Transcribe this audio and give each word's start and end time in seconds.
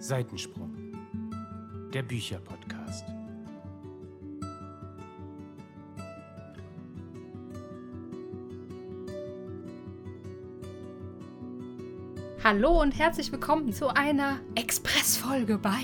Seitensprung, 0.00 0.72
der 1.92 2.02
Bücherpodcast. 2.02 3.04
Hallo 12.44 12.80
und 12.80 12.96
herzlich 12.96 13.32
willkommen 13.32 13.72
zu 13.72 13.88
einer 13.88 14.38
Expressfolge 14.54 15.58
bei 15.58 15.80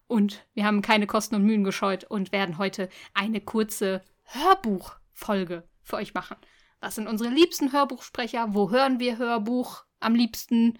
Und 0.07 0.45
wir 0.53 0.65
haben 0.65 0.81
keine 0.81 1.07
Kosten 1.07 1.35
und 1.35 1.43
Mühen 1.43 1.63
gescheut 1.63 2.03
und 2.03 2.31
werden 2.31 2.57
heute 2.57 2.89
eine 3.13 3.41
kurze 3.41 4.01
Hörbuchfolge 4.23 5.67
für 5.81 5.95
euch 5.97 6.13
machen. 6.13 6.37
Was 6.79 6.95
sind 6.95 7.07
unsere 7.07 7.29
liebsten 7.29 7.71
Hörbuchsprecher? 7.71 8.53
Wo 8.53 8.69
hören 8.69 8.99
wir 8.99 9.17
Hörbuch 9.17 9.85
am 9.99 10.13
liebsten? 10.13 10.77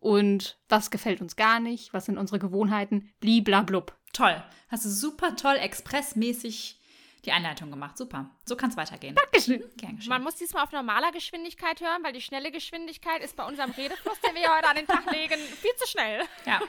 Und 0.00 0.58
was 0.68 0.90
gefällt 0.90 1.20
uns 1.20 1.36
gar 1.36 1.60
nicht? 1.60 1.92
Was 1.94 2.04
sind 2.04 2.18
unsere 2.18 2.38
Gewohnheiten? 2.38 3.10
Bliblablub. 3.20 3.96
Toll. 4.12 4.42
Hast 4.68 4.84
du 4.84 4.88
super 4.90 5.36
toll 5.36 5.56
expressmäßig 5.56 6.78
die 7.26 7.32
Einleitung 7.32 7.70
gemacht. 7.70 7.98
Super. 7.98 8.30
So 8.44 8.56
kann 8.56 8.70
es 8.70 8.76
weitergehen. 8.76 9.14
Dankeschön. 9.14 9.64
Gern 9.76 9.96
geschehen. 9.96 10.10
Man 10.10 10.22
muss 10.22 10.36
diesmal 10.36 10.64
auf 10.64 10.72
normaler 10.72 11.12
Geschwindigkeit 11.12 11.80
hören, 11.80 12.02
weil 12.04 12.12
die 12.12 12.22
schnelle 12.22 12.50
Geschwindigkeit 12.50 13.22
ist 13.22 13.36
bei 13.36 13.44
unserem 13.44 13.72
Redefluss, 13.72 14.20
den 14.20 14.34
wir 14.34 14.54
heute 14.54 14.68
an 14.68 14.76
den 14.76 14.86
Tag 14.86 15.10
legen, 15.10 15.34
viel 15.60 15.74
zu 15.76 15.88
schnell. 15.88 16.22
Ja. 16.46 16.60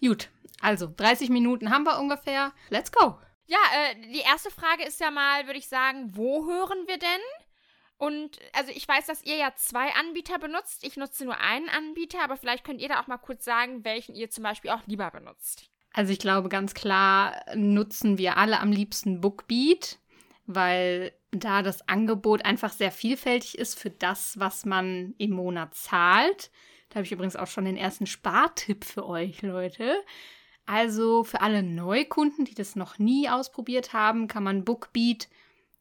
Gut, 0.00 0.28
also 0.60 0.92
30 0.96 1.30
Minuten 1.30 1.70
haben 1.70 1.84
wir 1.84 1.98
ungefähr. 1.98 2.52
Let's 2.68 2.92
go. 2.92 3.18
Ja, 3.46 3.58
äh, 3.74 3.94
die 4.12 4.20
erste 4.20 4.50
Frage 4.50 4.84
ist 4.84 5.00
ja 5.00 5.10
mal, 5.10 5.46
würde 5.46 5.58
ich 5.58 5.68
sagen, 5.68 6.14
wo 6.14 6.46
hören 6.46 6.86
wir 6.86 6.98
denn? 6.98 7.20
Und 7.96 8.38
also 8.52 8.70
ich 8.70 8.86
weiß, 8.86 9.06
dass 9.06 9.24
ihr 9.24 9.36
ja 9.36 9.52
zwei 9.56 9.92
Anbieter 9.94 10.38
benutzt. 10.38 10.84
Ich 10.84 10.96
nutze 10.96 11.24
nur 11.24 11.40
einen 11.40 11.68
Anbieter, 11.68 12.22
aber 12.22 12.36
vielleicht 12.36 12.64
könnt 12.64 12.80
ihr 12.80 12.88
da 12.88 13.00
auch 13.00 13.08
mal 13.08 13.18
kurz 13.18 13.44
sagen, 13.44 13.84
welchen 13.84 14.14
ihr 14.14 14.30
zum 14.30 14.44
Beispiel 14.44 14.70
auch 14.70 14.86
lieber 14.86 15.10
benutzt. 15.10 15.68
Also 15.92 16.12
ich 16.12 16.18
glaube, 16.18 16.48
ganz 16.48 16.74
klar 16.74 17.42
nutzen 17.54 18.18
wir 18.18 18.36
alle 18.36 18.60
am 18.60 18.70
liebsten 18.70 19.20
Bookbeat, 19.20 19.98
weil 20.46 21.12
da 21.30 21.62
das 21.62 21.88
Angebot 21.88 22.44
einfach 22.44 22.72
sehr 22.72 22.92
vielfältig 22.92 23.58
ist 23.58 23.78
für 23.78 23.90
das, 23.90 24.38
was 24.38 24.64
man 24.64 25.14
im 25.18 25.32
Monat 25.32 25.74
zahlt. 25.74 26.50
Da 26.88 26.96
habe 26.96 27.04
ich 27.04 27.12
übrigens 27.12 27.36
auch 27.36 27.46
schon 27.46 27.64
den 27.64 27.76
ersten 27.76 28.06
Spartipp 28.06 28.84
für 28.84 29.06
euch, 29.06 29.42
Leute. 29.42 29.96
Also 30.64 31.24
für 31.24 31.40
alle 31.40 31.62
Neukunden, 31.62 32.44
die 32.44 32.54
das 32.54 32.76
noch 32.76 32.98
nie 32.98 33.28
ausprobiert 33.28 33.92
haben, 33.92 34.28
kann 34.28 34.42
man 34.42 34.64
Bookbeat, 34.64 35.28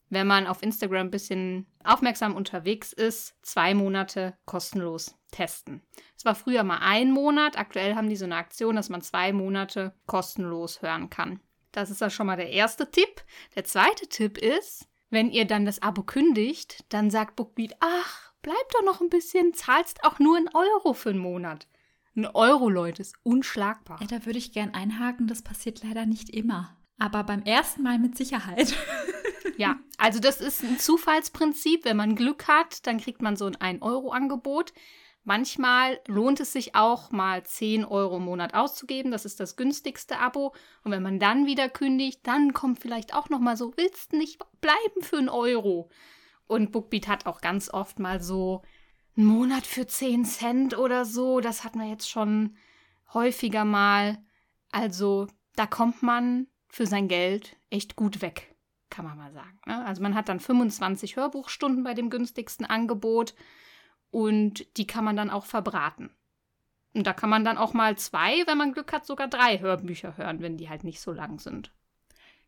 wenn 0.10 0.28
man 0.28 0.48
auf 0.48 0.64
Instagram 0.64 1.08
ein 1.08 1.12
bisschen 1.12 1.68
aufmerksam 1.84 2.36
unterwegs 2.36 2.94
ist, 2.94 3.36
zwei 3.42 3.74
Monate 3.74 4.38
kostenlos 4.46 5.16
testen. 5.32 5.82
Es 6.16 6.26
war 6.26 6.36
früher 6.36 6.64
mal 6.64 6.80
ein 6.82 7.12
Monat, 7.12 7.58
aktuell 7.58 7.96
haben 7.96 8.10
die 8.10 8.16
so 8.16 8.26
eine 8.26 8.36
Aktion, 8.36 8.76
dass 8.76 8.90
man 8.90 9.02
zwei 9.02 9.34
Monate 9.34 9.94
kostenlos 10.06 10.82
hören 10.82 11.10
kann. 11.10 11.40
Das 11.72 11.90
ist 11.90 12.02
ja 12.02 12.10
schon 12.10 12.28
mal 12.28 12.38
der 12.38 12.50
erste 12.50 12.90
Tipp. 12.90 13.24
Der 13.56 13.64
zweite 13.64 14.08
Tipp 14.08 14.38
ist, 14.38 14.88
wenn 15.10 15.30
ihr 15.30 15.46
dann 15.46 15.66
das 15.66 15.82
Abo 15.82 16.04
kündigt, 16.04 16.86
dann 16.90 17.10
sagt 17.10 17.36
Bookbeat, 17.36 17.76
ach, 17.80 18.34
bleib 18.42 18.56
doch 18.74 18.84
noch 18.84 19.02
ein 19.02 19.10
bisschen, 19.10 19.54
zahlst 19.54 20.04
auch 20.04 20.20
nur 20.20 20.38
einen 20.38 20.50
Euro 20.54 20.94
für 20.94 21.10
einen 21.10 21.20
Monat. 21.20 21.68
Ein 22.16 22.26
Euro, 22.26 22.70
Leute, 22.70 23.04
ist 23.04 23.16
unschlagbar. 23.22 24.00
Ja, 24.02 24.08
da 24.08 24.26
würde 24.26 24.40
ich 24.40 24.52
gern 24.52 24.74
einhaken, 24.74 25.28
das 25.28 25.44
passiert 25.44 25.84
leider 25.84 26.06
nicht 26.08 26.32
immer. 26.32 26.76
Aber 26.98 27.24
beim 27.24 27.44
ersten 27.44 27.84
Mal 27.84 28.00
mit 28.00 28.18
Sicherheit. 28.18 28.76
Ja, 29.58 29.80
also 29.98 30.20
das 30.20 30.40
ist 30.40 30.64
ein 30.64 30.80
Zufallsprinzip. 30.80 31.86
Wenn 31.86 31.98
man 31.98 32.16
Glück 32.16 32.48
hat, 32.48 32.86
dann 32.86 33.00
kriegt 33.00 33.22
man 33.22 33.36
so 33.36 33.46
ein 33.46 33.56
1-Euro-Angebot. 33.56 34.74
Manchmal 35.24 36.00
lohnt 36.08 36.40
es 36.40 36.54
sich 36.54 36.76
auch 36.76 37.12
mal 37.12 37.44
10 37.44 37.84
Euro 37.84 38.18
im 38.18 38.24
Monat 38.24 38.54
auszugeben. 38.54 39.12
Das 39.12 39.26
ist 39.26 39.40
das 39.40 39.58
günstigste 39.58 40.20
Abo. 40.20 40.54
Und 40.84 40.92
wenn 40.92 41.04
man 41.04 41.20
dann 41.20 41.46
wieder 41.46 41.68
kündigt, 41.68 42.22
dann 42.24 42.54
kommt 42.54 42.80
vielleicht 42.80 43.14
auch 43.14 43.30
noch 43.30 43.40
mal 43.40 43.58
so, 43.58 43.74
willst 43.76 44.14
du 44.14 44.18
nicht 44.18 44.40
bleiben 44.62 45.02
für 45.02 45.18
einen 45.18 45.30
Euro? 45.30 45.90
Und 46.48 46.72
Bookbeat 46.72 47.08
hat 47.10 47.26
auch 47.26 47.42
ganz 47.42 47.70
oft 47.70 48.00
mal 48.00 48.22
so 48.22 48.62
einen 49.18 49.26
Monat 49.26 49.68
für 49.68 49.86
10 49.86 50.24
Cent 50.24 50.78
oder 50.78 51.04
so. 51.04 51.42
Das 51.42 51.64
hat 51.64 51.76
man 51.76 51.90
jetzt 51.90 52.10
schon 52.10 52.56
häufiger 53.14 53.66
mal. 53.66 54.24
Also 54.72 55.28
da 55.56 55.66
kommt 55.66 56.04
man 56.04 56.48
für 56.70 56.86
sein 56.86 57.08
Geld 57.08 57.58
echt 57.70 57.96
gut 57.96 58.22
weg 58.22 58.57
kann 58.90 59.06
man 59.06 59.18
mal 59.18 59.32
sagen. 59.32 59.60
Ne? 59.66 59.86
Also 59.86 60.02
man 60.02 60.16
hat 60.16 60.30
dann 60.30 60.40
25 60.40 61.16
Hörbuchstunden 61.16 61.84
bei 61.84 61.94
dem 61.94 62.10
günstigsten 62.10 62.66
Angebot 62.66 63.36
und 64.12 64.78
die 64.78 64.88
kann 64.88 65.04
man 65.04 65.16
dann 65.16 65.30
auch 65.30 65.46
verbraten. 65.46 66.12
Und 66.94 67.06
da 67.06 67.14
kann 67.14 67.30
man 67.30 67.46
dann 67.46 67.58
auch 67.58 67.74
mal 67.74 67.98
zwei, 67.98 68.46
wenn 68.48 68.58
man 68.58 68.74
Glück 68.74 68.92
hat, 68.92 69.06
sogar 69.06 69.28
drei 69.28 69.60
Hörbücher 69.60 70.18
hören, 70.18 70.42
wenn 70.42 70.58
die 70.58 70.70
halt 70.70 70.84
nicht 70.84 71.00
so 71.00 71.12
lang 71.12 71.40
sind. 71.40 71.72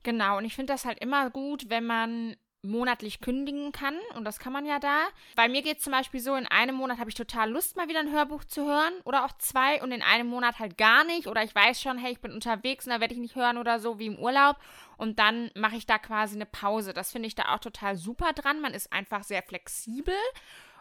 Genau, 0.04 0.38
und 0.38 0.46
ich 0.46 0.56
finde 0.56 0.74
das 0.74 0.86
halt 0.86 1.00
immer 1.00 1.30
gut, 1.30 1.70
wenn 1.70 1.86
man 1.86 2.36
monatlich 2.62 3.22
kündigen 3.22 3.72
kann. 3.72 3.96
Und 4.16 4.26
das 4.26 4.40
kann 4.40 4.54
man 4.54 4.66
ja 4.66 4.80
da. 4.80 5.08
Bei 5.36 5.48
mir 5.48 5.62
geht 5.62 5.78
es 5.78 5.84
zum 5.84 5.94
Beispiel 5.94 6.20
so, 6.20 6.36
in 6.36 6.48
einem 6.48 6.76
Monat 6.76 7.00
habe 7.00 7.10
ich 7.10 7.16
total 7.16 7.50
Lust, 7.50 7.78
mal 7.78 7.88
wieder 7.88 8.00
ein 8.00 8.12
Hörbuch 8.12 8.44
zu 8.44 8.66
hören. 8.66 8.94
Oder 9.04 9.26
auch 9.26 9.34
zwei. 9.38 9.82
Und 9.82 9.92
in 9.92 10.02
einem 10.02 10.28
Monat 10.28 10.60
halt 10.60 10.78
gar 10.78 11.04
nicht. 11.04 11.28
Oder 11.28 11.44
ich 11.44 11.56
weiß 11.56 11.82
schon, 11.82 11.98
hey, 11.98 12.12
ich 12.12 12.22
bin 12.22 12.32
unterwegs 12.32 12.86
und 12.86 12.94
da 12.94 13.00
werde 13.00 13.14
ich 13.14 13.20
nicht 13.20 13.36
hören 13.36 13.58
oder 13.58 13.80
so 13.80 14.00
wie 14.00 14.08
im 14.08 14.20
Urlaub. 14.20 14.58
Und 14.98 15.20
dann 15.20 15.52
mache 15.56 15.78
ich 15.78 15.86
da 15.86 15.98
quasi 15.98 16.36
eine 16.36 16.46
Pause. 16.46 16.94
Das 16.94 17.12
finde 17.12 17.28
ich 17.28 17.36
da 17.36 17.54
auch 17.54 17.60
total 17.60 17.96
super 17.96 18.34
dran. 18.34 18.60
Man 18.60 18.74
ist 18.74 18.92
einfach 18.92 19.24
sehr 19.24 19.44
flexibel 19.44 20.16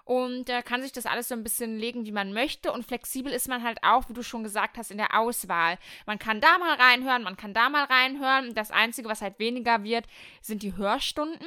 und 0.08 0.48
äh, 0.48 0.62
kann 0.62 0.80
sich 0.80 0.92
das 0.92 1.04
alles 1.04 1.28
so 1.28 1.34
ein 1.34 1.42
bisschen 1.42 1.76
legen, 1.76 2.06
wie 2.06 2.12
man 2.12 2.32
möchte. 2.32 2.72
Und 2.72 2.86
flexibel 2.86 3.30
ist 3.30 3.46
man 3.46 3.62
halt 3.62 3.78
auch, 3.82 4.08
wie 4.08 4.14
du 4.14 4.22
schon 4.22 4.42
gesagt 4.42 4.78
hast, 4.78 4.90
in 4.90 4.96
der 4.96 5.18
Auswahl. 5.18 5.76
Man 6.06 6.18
kann 6.18 6.40
da 6.40 6.56
mal 6.56 6.76
reinhören, 6.76 7.22
man 7.22 7.36
kann 7.36 7.52
da 7.52 7.68
mal 7.68 7.84
reinhören. 7.84 8.54
Das 8.54 8.70
Einzige, 8.70 9.10
was 9.10 9.20
halt 9.20 9.38
weniger 9.38 9.84
wird, 9.84 10.06
sind 10.40 10.62
die 10.62 10.74
Hörstunden. 10.74 11.46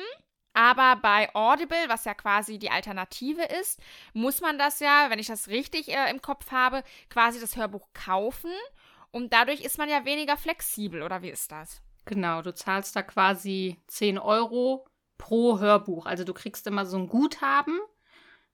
Aber 0.53 0.97
bei 0.97 1.33
Audible, 1.33 1.85
was 1.87 2.05
ja 2.05 2.13
quasi 2.13 2.59
die 2.59 2.69
Alternative 2.69 3.41
ist, 3.59 3.79
muss 4.13 4.41
man 4.41 4.59
das 4.59 4.79
ja, 4.79 5.09
wenn 5.09 5.17
ich 5.17 5.27
das 5.27 5.47
richtig 5.47 5.87
äh, 5.87 6.11
im 6.11 6.21
Kopf 6.21 6.51
habe, 6.51 6.83
quasi 7.09 7.39
das 7.39 7.57
Hörbuch 7.57 7.87
kaufen. 7.95 8.51
Und 9.09 9.33
dadurch 9.33 9.61
ist 9.61 9.79
man 9.79 9.89
ja 9.89 10.05
weniger 10.05 10.37
flexibel, 10.37 11.01
oder 11.01 11.23
wie 11.23 11.31
ist 11.31 11.51
das? 11.51 11.81
Genau, 12.05 12.43
du 12.43 12.53
zahlst 12.53 12.95
da 12.95 13.01
quasi 13.01 13.81
10 13.87 14.19
Euro 14.19 14.85
pro 15.17 15.57
Hörbuch. 15.57 16.05
Also 16.05 16.25
du 16.25 16.33
kriegst 16.35 16.67
immer 16.67 16.85
so 16.85 16.97
ein 16.97 17.07
Guthaben 17.07 17.79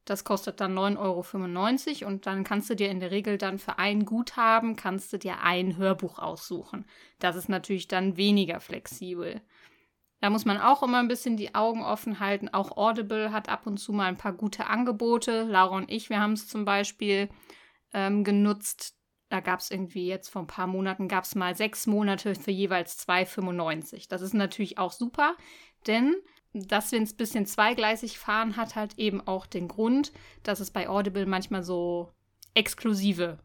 das 0.09 0.23
kostet 0.23 0.61
dann 0.61 0.77
9,95 0.77 2.01
Euro 2.01 2.09
und 2.09 2.25
dann 2.25 2.43
kannst 2.43 2.69
du 2.69 2.75
dir 2.75 2.89
in 2.89 2.99
der 3.01 3.11
Regel 3.11 3.37
dann 3.37 3.59
für 3.59 3.77
ein 3.77 4.05
Guthaben, 4.05 4.77
kannst 4.77 5.11
du 5.11 5.17
dir 5.17 5.41
ein 5.41 5.75
Hörbuch 5.75 6.17
aussuchen. 6.17 6.85
Das 7.19 7.35
ist 7.35 7.49
natürlich 7.49 7.87
dann 7.89 8.15
weniger 8.15 8.59
flexibel. 8.61 9.41
Da 10.21 10.29
muss 10.29 10.45
man 10.45 10.59
auch 10.59 10.81
immer 10.81 10.99
ein 10.99 11.09
bisschen 11.09 11.35
die 11.35 11.53
Augen 11.55 11.83
offen 11.83 12.19
halten. 12.19 12.49
Auch 12.49 12.77
Audible 12.77 13.31
hat 13.31 13.49
ab 13.49 13.67
und 13.67 13.77
zu 13.77 13.91
mal 13.91 14.07
ein 14.07 14.17
paar 14.17 14.33
gute 14.33 14.67
Angebote. 14.67 15.43
Laura 15.43 15.75
und 15.75 15.91
ich, 15.91 16.09
wir 16.09 16.19
haben 16.19 16.33
es 16.33 16.47
zum 16.47 16.63
Beispiel 16.63 17.29
ähm, 17.93 18.23
genutzt. 18.23 18.95
Da 19.29 19.41
gab 19.41 19.59
es 19.59 19.69
irgendwie 19.69 20.07
jetzt 20.07 20.29
vor 20.29 20.43
ein 20.43 20.47
paar 20.47 20.67
Monaten, 20.67 21.09
gab 21.09 21.25
es 21.25 21.35
mal 21.35 21.53
sechs 21.53 21.85
Monate 21.85 22.33
für 22.33 22.51
jeweils 22.51 23.05
2,95. 23.07 24.07
Das 24.07 24.21
ist 24.21 24.33
natürlich 24.33 24.77
auch 24.77 24.93
super, 24.93 25.35
denn 25.85 26.15
dass 26.65 26.91
wir 26.91 26.99
ein 26.99 27.15
bisschen 27.15 27.45
zweigleisig 27.45 28.17
fahren, 28.17 28.57
hat 28.57 28.75
halt 28.75 28.97
eben 28.97 29.25
auch 29.25 29.45
den 29.45 29.67
Grund, 29.67 30.11
dass 30.43 30.59
es 30.59 30.71
bei 30.71 30.89
Audible 30.89 31.25
manchmal 31.25 31.63
so 31.63 32.11
exklusive 32.53 33.39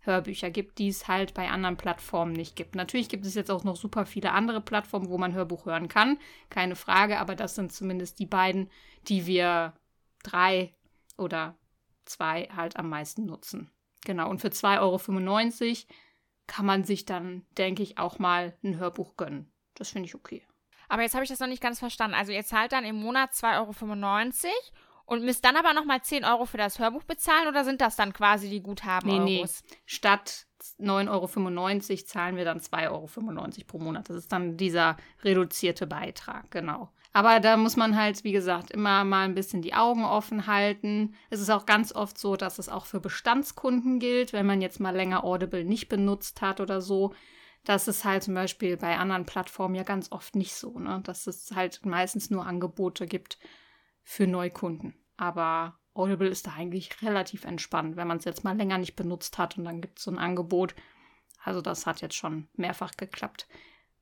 Hörbücher 0.00 0.50
gibt, 0.50 0.78
die 0.78 0.88
es 0.88 1.08
halt 1.08 1.34
bei 1.34 1.48
anderen 1.48 1.76
Plattformen 1.76 2.32
nicht 2.32 2.56
gibt. 2.56 2.74
Natürlich 2.74 3.08
gibt 3.08 3.24
es 3.24 3.34
jetzt 3.34 3.50
auch 3.50 3.64
noch 3.64 3.76
super 3.76 4.06
viele 4.06 4.32
andere 4.32 4.60
Plattformen, 4.60 5.08
wo 5.08 5.18
man 5.18 5.34
Hörbuch 5.34 5.66
hören 5.66 5.88
kann, 5.88 6.18
keine 6.50 6.76
Frage, 6.76 7.18
aber 7.18 7.34
das 7.34 7.54
sind 7.54 7.72
zumindest 7.72 8.18
die 8.18 8.26
beiden, 8.26 8.70
die 9.08 9.26
wir 9.26 9.74
drei 10.22 10.74
oder 11.16 11.56
zwei 12.04 12.48
halt 12.54 12.76
am 12.76 12.88
meisten 12.88 13.24
nutzen. 13.24 13.70
Genau, 14.04 14.28
und 14.28 14.40
für 14.40 14.48
2,95 14.48 14.80
Euro 14.80 15.94
kann 16.46 16.66
man 16.66 16.84
sich 16.84 17.06
dann, 17.06 17.46
denke 17.56 17.82
ich, 17.82 17.96
auch 17.96 18.18
mal 18.18 18.54
ein 18.62 18.78
Hörbuch 18.78 19.16
gönnen. 19.16 19.50
Das 19.74 19.90
finde 19.90 20.08
ich 20.08 20.14
okay. 20.14 20.46
Aber 20.94 21.02
jetzt 21.02 21.14
habe 21.14 21.24
ich 21.24 21.28
das 21.30 21.40
noch 21.40 21.48
nicht 21.48 21.60
ganz 21.60 21.80
verstanden. 21.80 22.14
Also 22.14 22.30
ihr 22.30 22.44
zahlt 22.44 22.70
dann 22.70 22.84
im 22.84 22.94
Monat 22.94 23.32
2,95 23.32 24.44
Euro 24.44 24.52
und 25.06 25.24
müsst 25.24 25.44
dann 25.44 25.56
aber 25.56 25.72
nochmal 25.72 26.00
10 26.00 26.24
Euro 26.24 26.44
für 26.44 26.56
das 26.56 26.78
Hörbuch 26.78 27.02
bezahlen 27.02 27.48
oder 27.48 27.64
sind 27.64 27.80
das 27.80 27.96
dann 27.96 28.12
quasi 28.12 28.48
die 28.48 28.62
Guthaben? 28.62 29.10
Nee, 29.24 29.42
nee. 29.42 29.46
Statt 29.86 30.46
9,95 30.78 31.90
Euro 31.90 32.04
zahlen 32.06 32.36
wir 32.36 32.44
dann 32.44 32.60
2,95 32.60 32.92
Euro 32.92 33.08
pro 33.66 33.78
Monat. 33.80 34.08
Das 34.08 34.14
ist 34.14 34.30
dann 34.30 34.56
dieser 34.56 34.96
reduzierte 35.24 35.88
Beitrag, 35.88 36.48
genau. 36.52 36.90
Aber 37.12 37.40
da 37.40 37.56
muss 37.56 37.74
man 37.74 37.96
halt, 37.96 38.22
wie 38.22 38.30
gesagt, 38.30 38.70
immer 38.70 39.02
mal 39.02 39.24
ein 39.24 39.34
bisschen 39.34 39.62
die 39.62 39.74
Augen 39.74 40.04
offen 40.04 40.46
halten. 40.46 41.16
Es 41.28 41.40
ist 41.40 41.50
auch 41.50 41.66
ganz 41.66 41.92
oft 41.92 42.16
so, 42.18 42.36
dass 42.36 42.60
es 42.60 42.68
auch 42.68 42.86
für 42.86 43.00
Bestandskunden 43.00 43.98
gilt, 43.98 44.32
wenn 44.32 44.46
man 44.46 44.60
jetzt 44.60 44.78
mal 44.78 44.94
länger 44.94 45.24
Audible 45.24 45.64
nicht 45.64 45.88
benutzt 45.88 46.40
hat 46.40 46.60
oder 46.60 46.80
so. 46.80 47.12
Das 47.64 47.88
ist 47.88 48.04
halt 48.04 48.22
zum 48.22 48.34
Beispiel 48.34 48.76
bei 48.76 48.98
anderen 48.98 49.26
Plattformen 49.26 49.74
ja 49.74 49.82
ganz 49.82 50.12
oft 50.12 50.36
nicht 50.36 50.54
so, 50.54 50.78
ne? 50.78 51.00
dass 51.02 51.26
es 51.26 51.50
halt 51.54 51.84
meistens 51.86 52.30
nur 52.30 52.46
Angebote 52.46 53.06
gibt 53.06 53.38
für 54.02 54.26
Neukunden. 54.26 54.94
Aber 55.16 55.78
Audible 55.94 56.28
ist 56.28 56.46
da 56.46 56.52
eigentlich 56.52 57.02
relativ 57.02 57.44
entspannt, 57.44 57.96
wenn 57.96 58.08
man 58.08 58.18
es 58.18 58.24
jetzt 58.24 58.44
mal 58.44 58.56
länger 58.56 58.78
nicht 58.78 58.96
benutzt 58.96 59.38
hat 59.38 59.56
und 59.56 59.64
dann 59.64 59.80
gibt 59.80 59.98
es 59.98 60.04
so 60.04 60.10
ein 60.10 60.18
Angebot. 60.18 60.74
Also 61.42 61.60
das 61.60 61.86
hat 61.86 62.02
jetzt 62.02 62.16
schon 62.16 62.48
mehrfach 62.54 62.92
geklappt. 62.96 63.46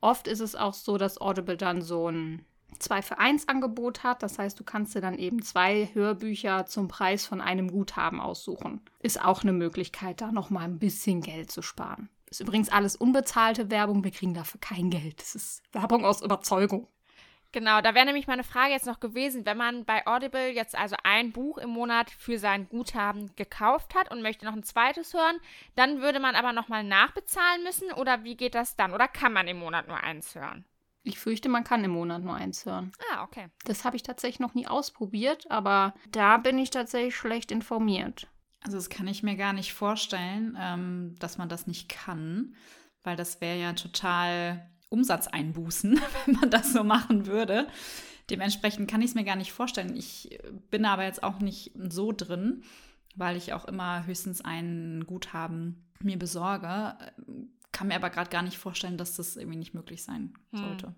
Oft 0.01 0.27
ist 0.27 0.41
es 0.41 0.57
auch 0.57 0.75
so, 0.75 0.99
dass 0.99 1.21
Audible 1.21 1.57
dann 1.57 1.83
so 1.83 2.09
ein 2.09 2.45
2 2.79 3.03
für 3.03 3.19
1 3.19 3.49
Angebot 3.49 4.03
hat. 4.03 4.23
Das 4.23 4.39
heißt, 4.39 4.59
du 4.59 4.65
kannst 4.65 4.95
dir 4.95 5.01
dann 5.01 5.19
eben 5.19 5.43
zwei 5.43 5.91
Hörbücher 5.93 6.67
zum 6.67 6.89
Preis 6.89 7.27
von 7.27 7.41
einem 7.41 7.71
Guthaben 7.71 8.21
aussuchen. 8.21 8.81
Ist 9.01 9.23
auch 9.23 9.43
eine 9.43 9.53
Möglichkeit, 9.53 10.21
da 10.21 10.33
nochmal 10.33 10.65
ein 10.65 10.79
bisschen 10.79 11.21
Geld 11.21 11.51
zu 11.51 11.63
sparen. 11.63 12.09
Ist 12.33 12.41
übrigens 12.41 12.71
alles 12.71 12.97
unbezahlte 12.97 13.71
Werbung. 13.71 14.05
Wir 14.05 14.11
kriegen 14.11 14.33
dafür 14.33 14.59
kein 14.59 14.89
Geld. 14.89 15.21
Das 15.21 15.35
ist 15.35 15.63
Werbung 15.73 16.07
aus 16.07 16.23
Überzeugung. 16.23 16.89
Genau, 17.53 17.83
da 17.83 17.95
wäre 17.95 18.07
nämlich 18.07 18.27
meine 18.27 18.43
Frage 18.43 18.73
jetzt 18.73 18.87
noch 18.87 19.01
gewesen, 19.01 19.45
wenn 19.45 19.59
man 19.59 19.85
bei 19.85 20.07
Audible 20.07 20.49
jetzt 20.49 20.75
also 20.75 20.97
ein 21.05 21.33
Buch 21.33 21.59
im 21.59 21.69
Monat 21.69 22.11
für 22.11 22.39
sein 22.39 22.71
Guthaben 22.71 23.37
gekauft 23.37 23.95
hat 23.95 24.11
und 24.11 24.23
möchte 24.23 24.47
noch 24.47 24.55
ein 24.55 24.63
zweites 24.63 25.13
hören, 25.13 25.41
dann 25.75 26.01
würde 26.01 26.21
man 26.21 26.35
aber 26.35 26.55
nochmal 26.55 26.85
nachbezahlen 26.85 27.65
müssen 27.65 27.93
oder 27.93 28.25
wie 28.25 28.35
geht 28.35 28.55
das 28.55 28.77
dann? 28.77 28.95
Oder 28.95 29.09
kann 29.09 29.35
man 29.35 29.47
im 29.47 29.59
Monat 29.59 29.87
nur 29.87 29.99
eins 29.99 30.35
hören? 30.35 30.65
Ich 31.03 31.19
fürchte, 31.19 31.51
man 31.51 31.65
kann 31.65 31.85
im 31.85 31.91
Monat 31.91 32.23
nur 32.23 32.35
eins 32.35 32.65
hören. 32.65 32.93
Ah, 33.13 33.25
okay. 33.25 33.49
Das 33.67 33.85
habe 33.85 33.97
ich 33.97 34.03
tatsächlich 34.03 34.41
noch 34.41 34.55
nie 34.55 34.67
ausprobiert, 34.67 35.51
aber 35.51 35.93
da 36.11 36.39
bin 36.39 36.57
ich 36.57 36.71
tatsächlich 36.71 37.15
schlecht 37.15 37.53
informiert. 37.53 38.29
Also 38.65 38.77
das 38.77 38.91
kann 38.91 39.09
ich 39.09 39.23
mir 39.23 39.37
gar 39.37 39.53
nicht 39.53 39.73
vorstellen, 39.73 40.57
ähm, 40.61 41.15
dass 41.19 41.39
man 41.39 41.49
das 41.49 41.67
nicht 41.67 41.89
kann, 41.89 42.55
weil 43.03 43.17
das 43.17 43.41
wäre 43.41 43.59
ja 43.59 43.73
total 43.73 44.71
Umsatz 44.89 45.27
einbußen, 45.27 46.01
wenn 46.27 46.35
man 46.35 46.51
das 46.51 46.73
so 46.73 46.85
machen 46.85 47.27
würde. 47.27 47.67
Dementsprechend 48.31 48.89
kann 48.91 49.03
ich 49.03 49.11
es 49.11 49.15
mir 49.15 49.25
gar 49.25 49.37
nicht 49.37 49.53
vorstellen. 49.53 49.97
Ich 49.97 50.39
bin 50.71 50.85
aber 50.85 51.05
jetzt 51.05 51.23
auch 51.23 51.41
nicht 51.41 51.73
so 51.89 52.13
drin, 52.13 52.63
weil 53.17 53.37
ich 53.37 53.53
auch 53.53 53.65
immer 53.65 54.07
höchstens 54.07 54.41
ein 54.43 55.05
Guthaben 55.07 55.91
mir 56.01 56.19
besorge. 56.19 56.97
Kann 57.73 57.89
mir 57.89 57.97
aber 57.97 58.11
gerade 58.11 58.31
gar 58.31 58.43
nicht 58.43 58.59
vorstellen, 58.59 58.97
dass 58.97 59.17
das 59.17 59.37
irgendwie 59.37 59.59
nicht 59.59 59.75
möglich 59.75 60.05
sein 60.05 60.35
hm. 60.53 60.59
sollte. 60.59 60.87
Hm. 60.89 60.95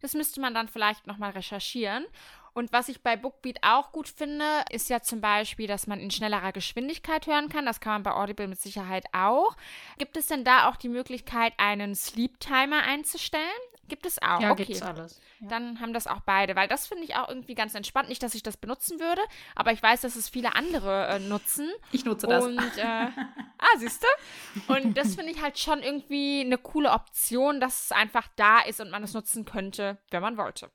Das 0.00 0.14
müsste 0.14 0.40
man 0.40 0.54
dann 0.54 0.68
vielleicht 0.68 1.06
nochmal 1.06 1.32
recherchieren. 1.32 2.04
Und 2.52 2.72
was 2.72 2.88
ich 2.88 3.02
bei 3.02 3.16
Bookbeat 3.16 3.58
auch 3.62 3.92
gut 3.92 4.08
finde, 4.08 4.44
ist 4.70 4.90
ja 4.90 5.00
zum 5.00 5.20
Beispiel, 5.20 5.66
dass 5.66 5.86
man 5.86 6.00
in 6.00 6.10
schnellerer 6.10 6.52
Geschwindigkeit 6.52 7.26
hören 7.26 7.48
kann. 7.48 7.66
Das 7.66 7.80
kann 7.80 7.92
man 7.94 8.02
bei 8.02 8.12
Audible 8.12 8.48
mit 8.48 8.60
Sicherheit 8.60 9.06
auch. 9.12 9.56
Gibt 9.98 10.16
es 10.16 10.26
denn 10.26 10.44
da 10.44 10.68
auch 10.68 10.76
die 10.76 10.88
Möglichkeit, 10.88 11.52
einen 11.58 11.94
Sleep 11.94 12.40
Timer 12.40 12.82
einzustellen? 12.82 13.44
Gibt 13.90 14.06
es 14.06 14.22
auch. 14.22 14.40
Ja, 14.40 14.52
okay. 14.52 14.64
gibt's 14.66 14.82
alles. 14.82 15.20
Ja. 15.40 15.48
Dann 15.48 15.80
haben 15.80 15.92
das 15.92 16.06
auch 16.06 16.20
beide, 16.20 16.54
weil 16.54 16.68
das 16.68 16.86
finde 16.86 17.04
ich 17.04 17.16
auch 17.16 17.28
irgendwie 17.28 17.56
ganz 17.56 17.74
entspannt. 17.74 18.08
Nicht, 18.08 18.22
dass 18.22 18.36
ich 18.36 18.42
das 18.44 18.56
benutzen 18.56 19.00
würde, 19.00 19.20
aber 19.56 19.72
ich 19.72 19.82
weiß, 19.82 20.02
dass 20.02 20.14
es 20.14 20.28
viele 20.28 20.54
andere 20.54 21.08
äh, 21.08 21.18
nutzen. 21.18 21.68
Ich 21.90 22.04
nutze 22.04 22.28
das. 22.28 22.44
Und, 22.44 22.58
äh, 22.78 22.82
ah, 23.58 23.78
siehst 23.78 24.04
du? 24.04 24.74
Und 24.74 24.96
das 24.96 25.16
finde 25.16 25.32
ich 25.32 25.42
halt 25.42 25.58
schon 25.58 25.82
irgendwie 25.82 26.40
eine 26.40 26.56
coole 26.56 26.92
Option, 26.92 27.60
dass 27.60 27.86
es 27.86 27.92
einfach 27.92 28.28
da 28.36 28.60
ist 28.60 28.80
und 28.80 28.90
man 28.90 29.02
es 29.02 29.12
nutzen 29.12 29.44
könnte, 29.44 29.98
wenn 30.10 30.22
man 30.22 30.36
wollte. 30.36 30.70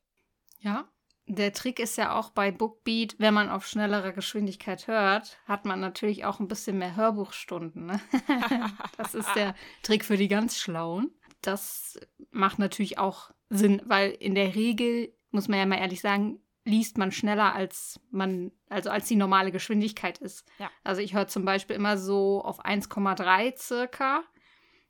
Ja, 0.59 0.85
der 1.27 1.53
Trick 1.53 1.79
ist 1.79 1.97
ja 1.97 2.17
auch 2.17 2.29
bei 2.29 2.51
Bookbeat, 2.51 3.15
wenn 3.17 3.33
man 3.33 3.49
auf 3.49 3.65
schnellerer 3.65 4.11
Geschwindigkeit 4.11 4.87
hört, 4.87 5.37
hat 5.45 5.65
man 5.65 5.79
natürlich 5.79 6.25
auch 6.25 6.39
ein 6.39 6.47
bisschen 6.47 6.77
mehr 6.77 6.95
Hörbuchstunden. 6.95 7.87
Ne? 7.87 7.99
das 8.97 9.15
ist 9.15 9.33
der 9.35 9.55
Trick 9.81 10.05
für 10.05 10.17
die 10.17 10.27
ganz 10.27 10.57
Schlauen. 10.57 11.11
Das 11.41 11.99
macht 12.31 12.59
natürlich 12.59 12.97
auch 12.99 13.31
Sinn, 13.49 13.81
weil 13.85 14.11
in 14.11 14.35
der 14.35 14.55
Regel, 14.55 15.13
muss 15.31 15.47
man 15.47 15.59
ja 15.59 15.65
mal 15.65 15.79
ehrlich 15.79 16.01
sagen, 16.01 16.39
liest 16.63 16.97
man 16.97 17.11
schneller 17.11 17.53
als 17.53 17.99
man, 18.09 18.51
also 18.69 18.89
als 18.89 19.07
die 19.07 19.15
normale 19.15 19.51
Geschwindigkeit 19.51 20.17
ist. 20.17 20.45
Ja. 20.59 20.69
Also 20.83 21.01
ich 21.01 21.13
höre 21.13 21.27
zum 21.27 21.45
Beispiel 21.45 21.75
immer 21.75 21.97
so 21.97 22.41
auf 22.43 22.63
1,3 22.65 23.57
circa. 23.57 24.23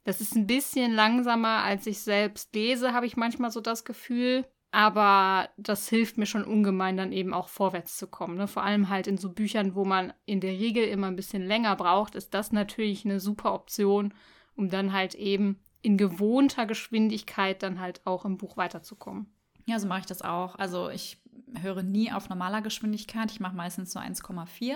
Das 0.06 0.22
ist 0.22 0.36
ein 0.36 0.48
bisschen 0.48 0.94
langsamer, 0.94 1.64
als 1.64 1.88
ich 1.88 2.00
selbst 2.00 2.54
lese, 2.56 2.94
habe 2.94 3.06
ich 3.06 3.18
manchmal 3.18 3.52
so 3.52 3.60
das 3.60 3.84
Gefühl. 3.84 4.46
Aber 4.76 5.48
das 5.56 5.88
hilft 5.88 6.18
mir 6.18 6.26
schon 6.26 6.44
ungemein, 6.44 6.98
dann 6.98 7.14
eben 7.14 7.34
auch 7.34 7.48
vorwärts 7.48 7.96
zu 7.96 8.08
kommen. 8.08 8.36
Ne? 8.36 8.46
Vor 8.46 8.62
allem 8.62 8.90
halt 8.90 9.08
in 9.08 9.18
so 9.18 9.32
Büchern, 9.32 9.74
wo 9.74 9.86
man 9.86 10.12
in 10.26 10.42
der 10.42 10.52
Regel 10.52 10.84
immer 10.84 11.08
ein 11.08 11.16
bisschen 11.16 11.48
länger 11.48 11.78
braucht, 11.78 12.14
ist 12.14 12.34
das 12.34 12.52
natürlich 12.52 13.06
eine 13.06 13.22
super 13.22 13.54
Option, 13.54 14.14
um 14.58 14.70
dann 14.70 14.92
halt 14.92 15.16
eben 15.16 15.62
in 15.82 15.96
gewohnter 15.96 16.66
Geschwindigkeit 16.66 17.64
dann 17.64 17.80
halt 17.80 18.02
auch 18.04 18.26
im 18.26 18.36
Buch 18.36 18.58
weiterzukommen. 18.58 19.28
Ja, 19.66 19.80
so 19.80 19.88
mache 19.88 20.02
ich 20.02 20.08
das 20.08 20.22
auch. 20.22 20.56
Also 20.56 20.90
ich 20.90 21.22
höre 21.62 21.82
nie 21.82 22.12
auf 22.12 22.28
normaler 22.28 22.62
Geschwindigkeit. 22.62 23.32
Ich 23.32 23.40
mache 23.40 23.56
meistens 23.56 23.94
so 23.94 24.00
1,4. 24.00 24.76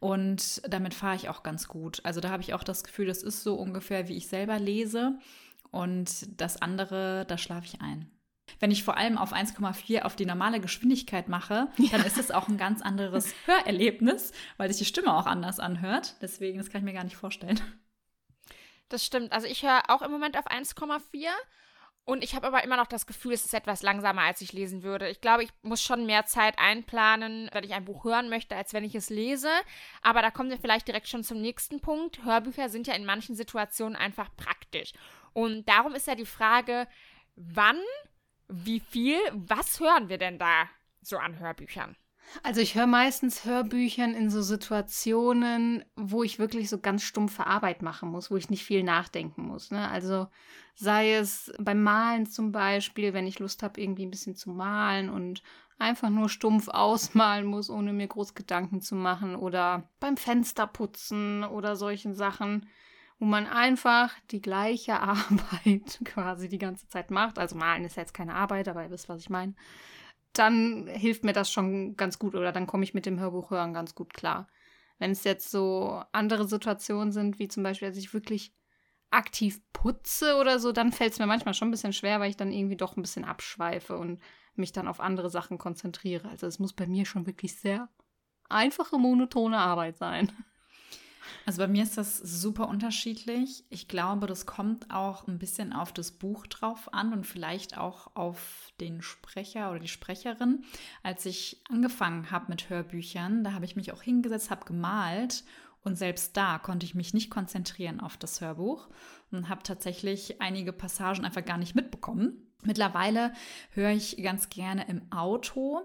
Und 0.00 0.60
damit 0.70 0.92
fahre 0.92 1.16
ich 1.16 1.30
auch 1.30 1.42
ganz 1.42 1.66
gut. 1.66 2.02
Also 2.04 2.20
da 2.20 2.28
habe 2.28 2.42
ich 2.42 2.52
auch 2.52 2.62
das 2.62 2.84
Gefühl, 2.84 3.06
das 3.06 3.22
ist 3.22 3.42
so 3.42 3.54
ungefähr, 3.54 4.06
wie 4.06 4.18
ich 4.18 4.28
selber 4.28 4.58
lese. 4.58 5.18
Und 5.70 6.38
das 6.38 6.60
andere, 6.60 7.24
da 7.26 7.38
schlafe 7.38 7.64
ich 7.64 7.80
ein. 7.80 8.10
Wenn 8.60 8.70
ich 8.70 8.84
vor 8.84 8.96
allem 8.96 9.18
auf 9.18 9.32
1,4 9.32 10.02
auf 10.02 10.16
die 10.16 10.26
normale 10.26 10.60
Geschwindigkeit 10.60 11.28
mache, 11.28 11.68
dann 11.90 12.04
ist 12.04 12.18
es 12.18 12.30
auch 12.30 12.48
ein 12.48 12.58
ganz 12.58 12.82
anderes 12.82 13.34
Hörerlebnis, 13.46 14.32
weil 14.56 14.68
sich 14.68 14.78
die 14.78 14.84
Stimme 14.84 15.14
auch 15.14 15.26
anders 15.26 15.58
anhört. 15.60 16.16
Deswegen, 16.20 16.58
das 16.58 16.70
kann 16.70 16.80
ich 16.80 16.84
mir 16.84 16.92
gar 16.92 17.04
nicht 17.04 17.16
vorstellen. 17.16 17.60
Das 18.88 19.04
stimmt. 19.04 19.32
Also 19.32 19.46
ich 19.46 19.62
höre 19.62 19.82
auch 19.88 20.02
im 20.02 20.10
Moment 20.10 20.38
auf 20.38 20.46
1,4 20.46 21.00
und 22.06 22.22
ich 22.22 22.34
habe 22.34 22.46
aber 22.46 22.62
immer 22.64 22.76
noch 22.76 22.86
das 22.86 23.06
Gefühl, 23.06 23.32
es 23.32 23.46
ist 23.46 23.54
etwas 23.54 23.82
langsamer, 23.82 24.22
als 24.22 24.42
ich 24.42 24.52
lesen 24.52 24.82
würde. 24.82 25.08
Ich 25.08 25.22
glaube, 25.22 25.42
ich 25.42 25.50
muss 25.62 25.80
schon 25.80 26.04
mehr 26.04 26.26
Zeit 26.26 26.58
einplanen, 26.58 27.48
wenn 27.52 27.64
ich 27.64 27.72
ein 27.72 27.86
Buch 27.86 28.04
hören 28.04 28.28
möchte, 28.28 28.54
als 28.54 28.74
wenn 28.74 28.84
ich 28.84 28.94
es 28.94 29.08
lese. 29.08 29.48
Aber 30.02 30.20
da 30.20 30.30
kommen 30.30 30.50
wir 30.50 30.58
vielleicht 30.58 30.86
direkt 30.86 31.08
schon 31.08 31.24
zum 31.24 31.40
nächsten 31.40 31.80
Punkt. 31.80 32.22
Hörbücher 32.22 32.68
sind 32.68 32.86
ja 32.86 32.94
in 32.94 33.06
manchen 33.06 33.34
Situationen 33.34 33.96
einfach 33.96 34.28
praktisch. 34.36 34.92
Und 35.32 35.66
darum 35.66 35.94
ist 35.94 36.06
ja 36.06 36.14
die 36.14 36.26
Frage, 36.26 36.86
wann 37.36 37.80
wie 38.48 38.80
viel? 38.80 39.18
Was 39.32 39.80
hören 39.80 40.08
wir 40.08 40.18
denn 40.18 40.38
da 40.38 40.68
so 41.00 41.18
an 41.18 41.38
Hörbüchern? 41.38 41.96
Also 42.42 42.60
ich 42.60 42.74
höre 42.74 42.86
meistens 42.86 43.44
Hörbüchern 43.44 44.14
in 44.14 44.30
so 44.30 44.42
Situationen, 44.42 45.84
wo 45.94 46.22
ich 46.22 46.38
wirklich 46.38 46.68
so 46.68 46.78
ganz 46.78 47.02
stumpfe 47.02 47.46
Arbeit 47.46 47.82
machen 47.82 48.10
muss, 48.10 48.30
wo 48.30 48.36
ich 48.36 48.50
nicht 48.50 48.64
viel 48.64 48.82
nachdenken 48.82 49.42
muss. 49.42 49.70
Ne? 49.70 49.88
Also 49.88 50.28
sei 50.74 51.14
es 51.14 51.52
beim 51.58 51.82
Malen 51.82 52.26
zum 52.26 52.50
Beispiel, 52.50 53.12
wenn 53.12 53.26
ich 53.26 53.38
Lust 53.38 53.62
habe, 53.62 53.80
irgendwie 53.80 54.06
ein 54.06 54.10
bisschen 54.10 54.34
zu 54.34 54.50
malen 54.50 55.10
und 55.10 55.42
einfach 55.78 56.10
nur 56.10 56.28
stumpf 56.28 56.68
ausmalen 56.72 57.46
muss, 57.46 57.70
ohne 57.70 57.92
mir 57.92 58.08
groß 58.08 58.34
Gedanken 58.34 58.80
zu 58.80 58.94
machen. 58.94 59.36
Oder 59.36 59.90
beim 60.00 60.16
Fensterputzen 60.16 61.44
oder 61.44 61.76
solchen 61.76 62.14
Sachen 62.14 62.66
wo 63.18 63.24
man 63.24 63.46
einfach 63.46 64.12
die 64.30 64.40
gleiche 64.40 64.94
Arbeit 65.00 66.00
quasi 66.04 66.48
die 66.48 66.58
ganze 66.58 66.88
Zeit 66.88 67.10
macht. 67.10 67.38
Also 67.38 67.56
malen 67.56 67.84
ist 67.84 67.96
jetzt 67.96 68.14
keine 68.14 68.34
Arbeit, 68.34 68.68
aber 68.68 68.82
ihr 68.82 68.90
wisst, 68.90 69.08
was 69.08 69.20
ich 69.20 69.30
meine. 69.30 69.54
Dann 70.32 70.88
hilft 70.88 71.24
mir 71.24 71.32
das 71.32 71.50
schon 71.50 71.96
ganz 71.96 72.18
gut 72.18 72.34
oder 72.34 72.50
dann 72.52 72.66
komme 72.66 72.84
ich 72.84 72.94
mit 72.94 73.06
dem 73.06 73.20
Hörbuch 73.20 73.50
hören 73.50 73.72
ganz 73.72 73.94
gut 73.94 74.14
klar. 74.14 74.48
Wenn 74.98 75.12
es 75.12 75.24
jetzt 75.24 75.50
so 75.50 76.02
andere 76.12 76.46
Situationen 76.46 77.12
sind, 77.12 77.38
wie 77.38 77.48
zum 77.48 77.62
Beispiel, 77.62 77.88
als 77.88 77.96
ich 77.96 78.14
wirklich 78.14 78.52
aktiv 79.10 79.60
putze 79.72 80.36
oder 80.36 80.58
so, 80.58 80.72
dann 80.72 80.92
fällt 80.92 81.12
es 81.12 81.18
mir 81.18 81.26
manchmal 81.26 81.54
schon 81.54 81.68
ein 81.68 81.70
bisschen 81.70 81.92
schwer, 81.92 82.18
weil 82.18 82.30
ich 82.30 82.36
dann 82.36 82.52
irgendwie 82.52 82.76
doch 82.76 82.96
ein 82.96 83.02
bisschen 83.02 83.24
abschweife 83.24 83.96
und 83.96 84.20
mich 84.56 84.72
dann 84.72 84.88
auf 84.88 85.00
andere 85.00 85.30
Sachen 85.30 85.58
konzentriere. 85.58 86.28
Also 86.28 86.46
es 86.46 86.58
muss 86.58 86.72
bei 86.72 86.86
mir 86.86 87.06
schon 87.06 87.26
wirklich 87.26 87.56
sehr 87.56 87.88
einfache, 88.48 88.98
monotone 88.98 89.58
Arbeit 89.58 89.96
sein. 89.96 90.32
Also 91.46 91.58
bei 91.58 91.68
mir 91.68 91.82
ist 91.82 91.98
das 91.98 92.18
super 92.18 92.68
unterschiedlich. 92.68 93.64
Ich 93.70 93.88
glaube, 93.88 94.26
das 94.26 94.46
kommt 94.46 94.90
auch 94.90 95.26
ein 95.26 95.38
bisschen 95.38 95.72
auf 95.72 95.92
das 95.92 96.12
Buch 96.12 96.46
drauf 96.46 96.92
an 96.92 97.12
und 97.12 97.26
vielleicht 97.26 97.78
auch 97.78 98.14
auf 98.14 98.72
den 98.80 99.02
Sprecher 99.02 99.70
oder 99.70 99.80
die 99.80 99.88
Sprecherin. 99.88 100.64
Als 101.02 101.26
ich 101.26 101.62
angefangen 101.70 102.30
habe 102.30 102.46
mit 102.48 102.68
Hörbüchern, 102.70 103.44
da 103.44 103.52
habe 103.52 103.64
ich 103.64 103.76
mich 103.76 103.92
auch 103.92 104.02
hingesetzt, 104.02 104.50
habe 104.50 104.64
gemalt 104.64 105.44
und 105.82 105.96
selbst 105.96 106.36
da 106.36 106.58
konnte 106.58 106.86
ich 106.86 106.94
mich 106.94 107.12
nicht 107.12 107.30
konzentrieren 107.30 108.00
auf 108.00 108.16
das 108.16 108.40
Hörbuch 108.40 108.88
und 109.30 109.48
habe 109.48 109.62
tatsächlich 109.62 110.40
einige 110.40 110.72
Passagen 110.72 111.24
einfach 111.24 111.44
gar 111.44 111.58
nicht 111.58 111.74
mitbekommen. 111.74 112.44
Mittlerweile 112.62 113.32
höre 113.72 113.90
ich 113.90 114.16
ganz 114.22 114.48
gerne 114.48 114.88
im 114.88 115.12
Auto. 115.12 115.82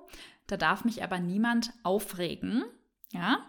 Da 0.47 0.55
darf 0.57 0.85
mich 0.85 1.03
aber 1.03 1.19
niemand 1.19 1.73
aufregen. 1.83 2.63
Ja, 3.11 3.39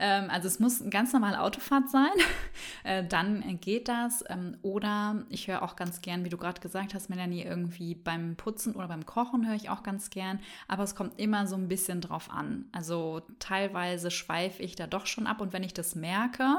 ähm, 0.00 0.28
also 0.28 0.48
es 0.48 0.58
muss 0.58 0.80
eine 0.80 0.90
ganz 0.90 1.12
normale 1.12 1.40
Autofahrt 1.40 1.88
sein, 1.88 2.10
äh, 2.82 3.06
dann 3.06 3.60
geht 3.60 3.86
das. 3.86 4.24
Ähm, 4.28 4.56
oder 4.62 5.24
ich 5.28 5.46
höre 5.46 5.62
auch 5.62 5.76
ganz 5.76 6.00
gern, 6.00 6.24
wie 6.24 6.30
du 6.30 6.36
gerade 6.36 6.60
gesagt 6.60 6.94
hast, 6.94 7.10
Melanie, 7.10 7.42
irgendwie 7.42 7.94
beim 7.94 8.34
Putzen 8.34 8.74
oder 8.74 8.88
beim 8.88 9.06
Kochen 9.06 9.46
höre 9.46 9.54
ich 9.54 9.70
auch 9.70 9.84
ganz 9.84 10.10
gern. 10.10 10.40
Aber 10.66 10.82
es 10.82 10.96
kommt 10.96 11.20
immer 11.20 11.46
so 11.46 11.54
ein 11.54 11.68
bisschen 11.68 12.00
drauf 12.00 12.28
an. 12.28 12.64
Also 12.72 13.22
teilweise 13.38 14.10
schweife 14.10 14.64
ich 14.64 14.74
da 14.74 14.88
doch 14.88 15.06
schon 15.06 15.28
ab 15.28 15.40
und 15.40 15.52
wenn 15.52 15.62
ich 15.62 15.74
das 15.74 15.94
merke, 15.94 16.58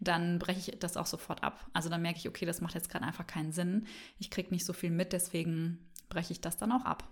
dann 0.00 0.40
breche 0.40 0.72
ich 0.72 0.78
das 0.80 0.96
auch 0.96 1.06
sofort 1.06 1.44
ab. 1.44 1.64
Also 1.72 1.88
dann 1.88 2.02
merke 2.02 2.18
ich, 2.18 2.28
okay, 2.28 2.46
das 2.46 2.60
macht 2.60 2.74
jetzt 2.74 2.90
gerade 2.90 3.04
einfach 3.04 3.28
keinen 3.28 3.52
Sinn. 3.52 3.86
Ich 4.18 4.30
kriege 4.30 4.50
nicht 4.50 4.66
so 4.66 4.72
viel 4.72 4.90
mit, 4.90 5.12
deswegen 5.12 5.78
breche 6.08 6.32
ich 6.32 6.40
das 6.40 6.56
dann 6.56 6.72
auch 6.72 6.84
ab. 6.84 7.04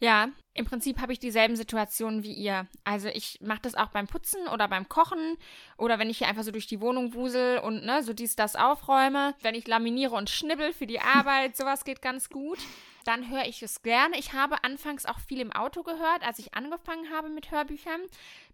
Ja, 0.00 0.28
im 0.54 0.66
Prinzip 0.66 1.00
habe 1.00 1.12
ich 1.12 1.18
dieselben 1.18 1.56
Situationen 1.56 2.22
wie 2.22 2.32
ihr. 2.32 2.66
Also 2.84 3.08
ich 3.08 3.40
mache 3.40 3.62
das 3.62 3.74
auch 3.74 3.88
beim 3.88 4.06
Putzen 4.06 4.46
oder 4.48 4.68
beim 4.68 4.88
Kochen 4.88 5.36
oder 5.76 5.98
wenn 5.98 6.10
ich 6.10 6.18
hier 6.18 6.28
einfach 6.28 6.44
so 6.44 6.52
durch 6.52 6.66
die 6.66 6.80
Wohnung 6.80 7.14
wusel 7.14 7.58
und 7.58 7.84
ne, 7.84 8.02
so 8.02 8.12
dies, 8.12 8.36
das 8.36 8.54
aufräume. 8.54 9.34
Wenn 9.42 9.54
ich 9.54 9.66
laminiere 9.66 10.14
und 10.14 10.30
schnibbel 10.30 10.72
für 10.72 10.86
die 10.86 11.00
Arbeit, 11.00 11.56
sowas 11.56 11.84
geht 11.84 12.02
ganz 12.02 12.28
gut. 12.28 12.58
Dann 13.04 13.28
höre 13.30 13.46
ich 13.46 13.62
es 13.62 13.82
gerne. 13.82 14.18
Ich 14.18 14.32
habe 14.32 14.64
anfangs 14.64 15.06
auch 15.06 15.18
viel 15.18 15.40
im 15.40 15.52
Auto 15.52 15.82
gehört, 15.82 16.22
als 16.26 16.38
ich 16.38 16.54
angefangen 16.54 17.10
habe 17.12 17.28
mit 17.28 17.50
Hörbüchern. 17.50 18.00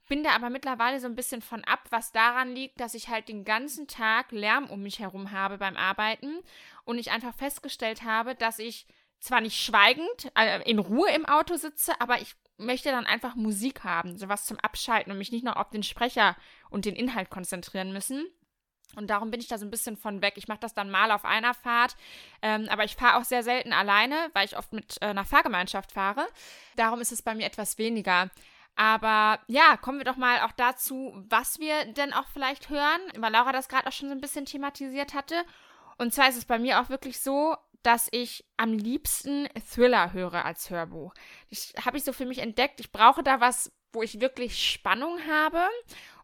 Bin 0.09 0.25
da 0.25 0.30
aber 0.30 0.50
mittlerweile 0.50 0.99
so 0.99 1.06
ein 1.06 1.14
bisschen 1.14 1.40
von 1.40 1.62
ab, 1.64 1.80
was 1.90 2.11
daran 2.11 2.54
liegt, 2.54 2.80
dass 2.80 2.94
ich 2.94 3.09
halt 3.09 3.28
den 3.28 3.44
ganzen 3.44 3.87
Tag 3.87 4.32
Lärm 4.32 4.68
um 4.68 4.82
mich 4.82 4.99
herum 4.99 5.30
habe 5.30 5.59
beim 5.59 5.76
Arbeiten 5.76 6.40
und 6.85 6.99
ich 6.99 7.12
einfach 7.12 7.35
festgestellt 7.35 8.02
habe, 8.02 8.35
dass 8.35 8.59
ich 8.59 8.87
zwar 9.20 9.40
nicht 9.40 9.62
schweigend 9.62 10.32
äh, 10.36 10.68
in 10.68 10.78
Ruhe 10.78 11.10
im 11.10 11.26
Auto 11.26 11.56
sitze, 11.56 11.92
aber 12.00 12.20
ich 12.20 12.34
möchte 12.56 12.90
dann 12.90 13.06
einfach 13.06 13.34
Musik 13.36 13.84
haben, 13.84 14.18
sowas 14.18 14.46
zum 14.46 14.58
Abschalten 14.58 15.12
und 15.12 15.18
mich 15.18 15.32
nicht 15.32 15.44
noch 15.44 15.56
auf 15.56 15.70
den 15.70 15.82
Sprecher 15.82 16.36
und 16.68 16.84
den 16.84 16.96
Inhalt 16.96 17.30
konzentrieren 17.30 17.92
müssen. 17.92 18.26
Und 18.96 19.08
darum 19.08 19.30
bin 19.30 19.40
ich 19.40 19.46
da 19.46 19.56
so 19.56 19.64
ein 19.64 19.70
bisschen 19.70 19.96
von 19.96 20.20
weg. 20.20 20.34
Ich 20.36 20.48
mache 20.48 20.58
das 20.60 20.74
dann 20.74 20.90
mal 20.90 21.12
auf 21.12 21.24
einer 21.24 21.54
Fahrt, 21.54 21.96
ähm, 22.42 22.68
aber 22.70 22.84
ich 22.84 22.96
fahre 22.96 23.18
auch 23.18 23.24
sehr 23.24 23.42
selten 23.42 23.72
alleine, 23.72 24.30
weil 24.32 24.44
ich 24.44 24.58
oft 24.58 24.72
mit 24.72 24.96
äh, 25.00 25.06
einer 25.06 25.24
Fahrgemeinschaft 25.24 25.92
fahre. 25.92 26.26
Darum 26.76 27.00
ist 27.00 27.12
es 27.12 27.22
bei 27.22 27.34
mir 27.34 27.46
etwas 27.46 27.78
weniger. 27.78 28.30
Aber 28.76 29.40
ja, 29.46 29.76
kommen 29.76 29.98
wir 29.98 30.04
doch 30.04 30.16
mal 30.16 30.40
auch 30.40 30.52
dazu, 30.52 31.12
was 31.28 31.58
wir 31.58 31.92
denn 31.92 32.12
auch 32.12 32.26
vielleicht 32.32 32.70
hören, 32.70 33.00
weil 33.16 33.32
Laura 33.32 33.52
das 33.52 33.68
gerade 33.68 33.86
auch 33.86 33.92
schon 33.92 34.08
so 34.08 34.14
ein 34.14 34.20
bisschen 34.20 34.46
thematisiert 34.46 35.14
hatte. 35.14 35.44
Und 36.00 36.14
zwar 36.14 36.30
ist 36.30 36.38
es 36.38 36.47
bei 36.47 36.59
mir 36.59 36.80
auch 36.80 36.88
wirklich 36.88 37.21
so, 37.21 37.54
dass 37.83 38.09
ich 38.11 38.47
am 38.57 38.73
liebsten 38.73 39.49
Thriller 39.71 40.14
höre 40.14 40.47
als 40.47 40.71
Hörbuch. 40.71 41.12
Das 41.50 41.75
habe 41.85 41.99
ich 41.99 42.04
so 42.04 42.14
für 42.14 42.25
mich 42.25 42.38
entdeckt. 42.38 42.80
Ich 42.80 42.90
brauche 42.90 43.23
da 43.23 43.40
was, 43.40 43.71
wo 43.92 44.02
ich 44.02 44.19
wirklich 44.19 44.66
Spannung 44.66 45.19
habe 45.28 45.61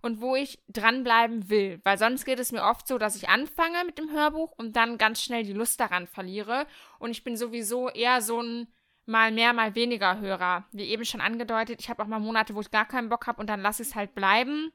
und 0.01 0.23
wo 0.23 0.35
ich 0.35 0.61
dranbleiben 0.69 1.51
will. 1.51 1.79
Weil 1.85 1.99
sonst 1.99 2.25
geht 2.25 2.39
es 2.39 2.53
mir 2.53 2.63
oft 2.63 2.89
so, 2.89 2.97
dass 2.97 3.17
ich 3.17 3.29
anfange 3.29 3.85
mit 3.85 3.99
dem 3.99 4.11
Hörbuch 4.11 4.53
und 4.53 4.77
dann 4.77 4.97
ganz 4.97 5.23
schnell 5.23 5.45
die 5.45 5.53
Lust 5.53 5.79
daran 5.79 6.07
verliere. 6.07 6.67
Und 6.99 7.11
ich 7.11 7.23
bin 7.23 7.37
sowieso 7.37 7.91
eher 7.91 8.23
so 8.23 8.41
ein 8.41 8.69
mal 9.05 9.31
mehr, 9.31 9.53
mal 9.53 9.75
weniger 9.75 10.21
Hörer. 10.21 10.65
Wie 10.73 10.85
eben 10.85 11.05
schon 11.05 11.21
angedeutet, 11.21 11.83
ich 11.83 11.91
habe 11.91 12.03
auch 12.03 12.09
mal 12.09 12.19
Monate, 12.19 12.55
wo 12.55 12.63
ich 12.63 12.71
gar 12.71 12.89
keinen 12.89 13.11
Bock 13.11 13.27
habe 13.27 13.43
und 13.43 13.51
dann 13.51 13.61
lasse 13.61 13.83
ich 13.83 13.91
es 13.91 13.95
halt 13.95 14.15
bleiben. 14.15 14.73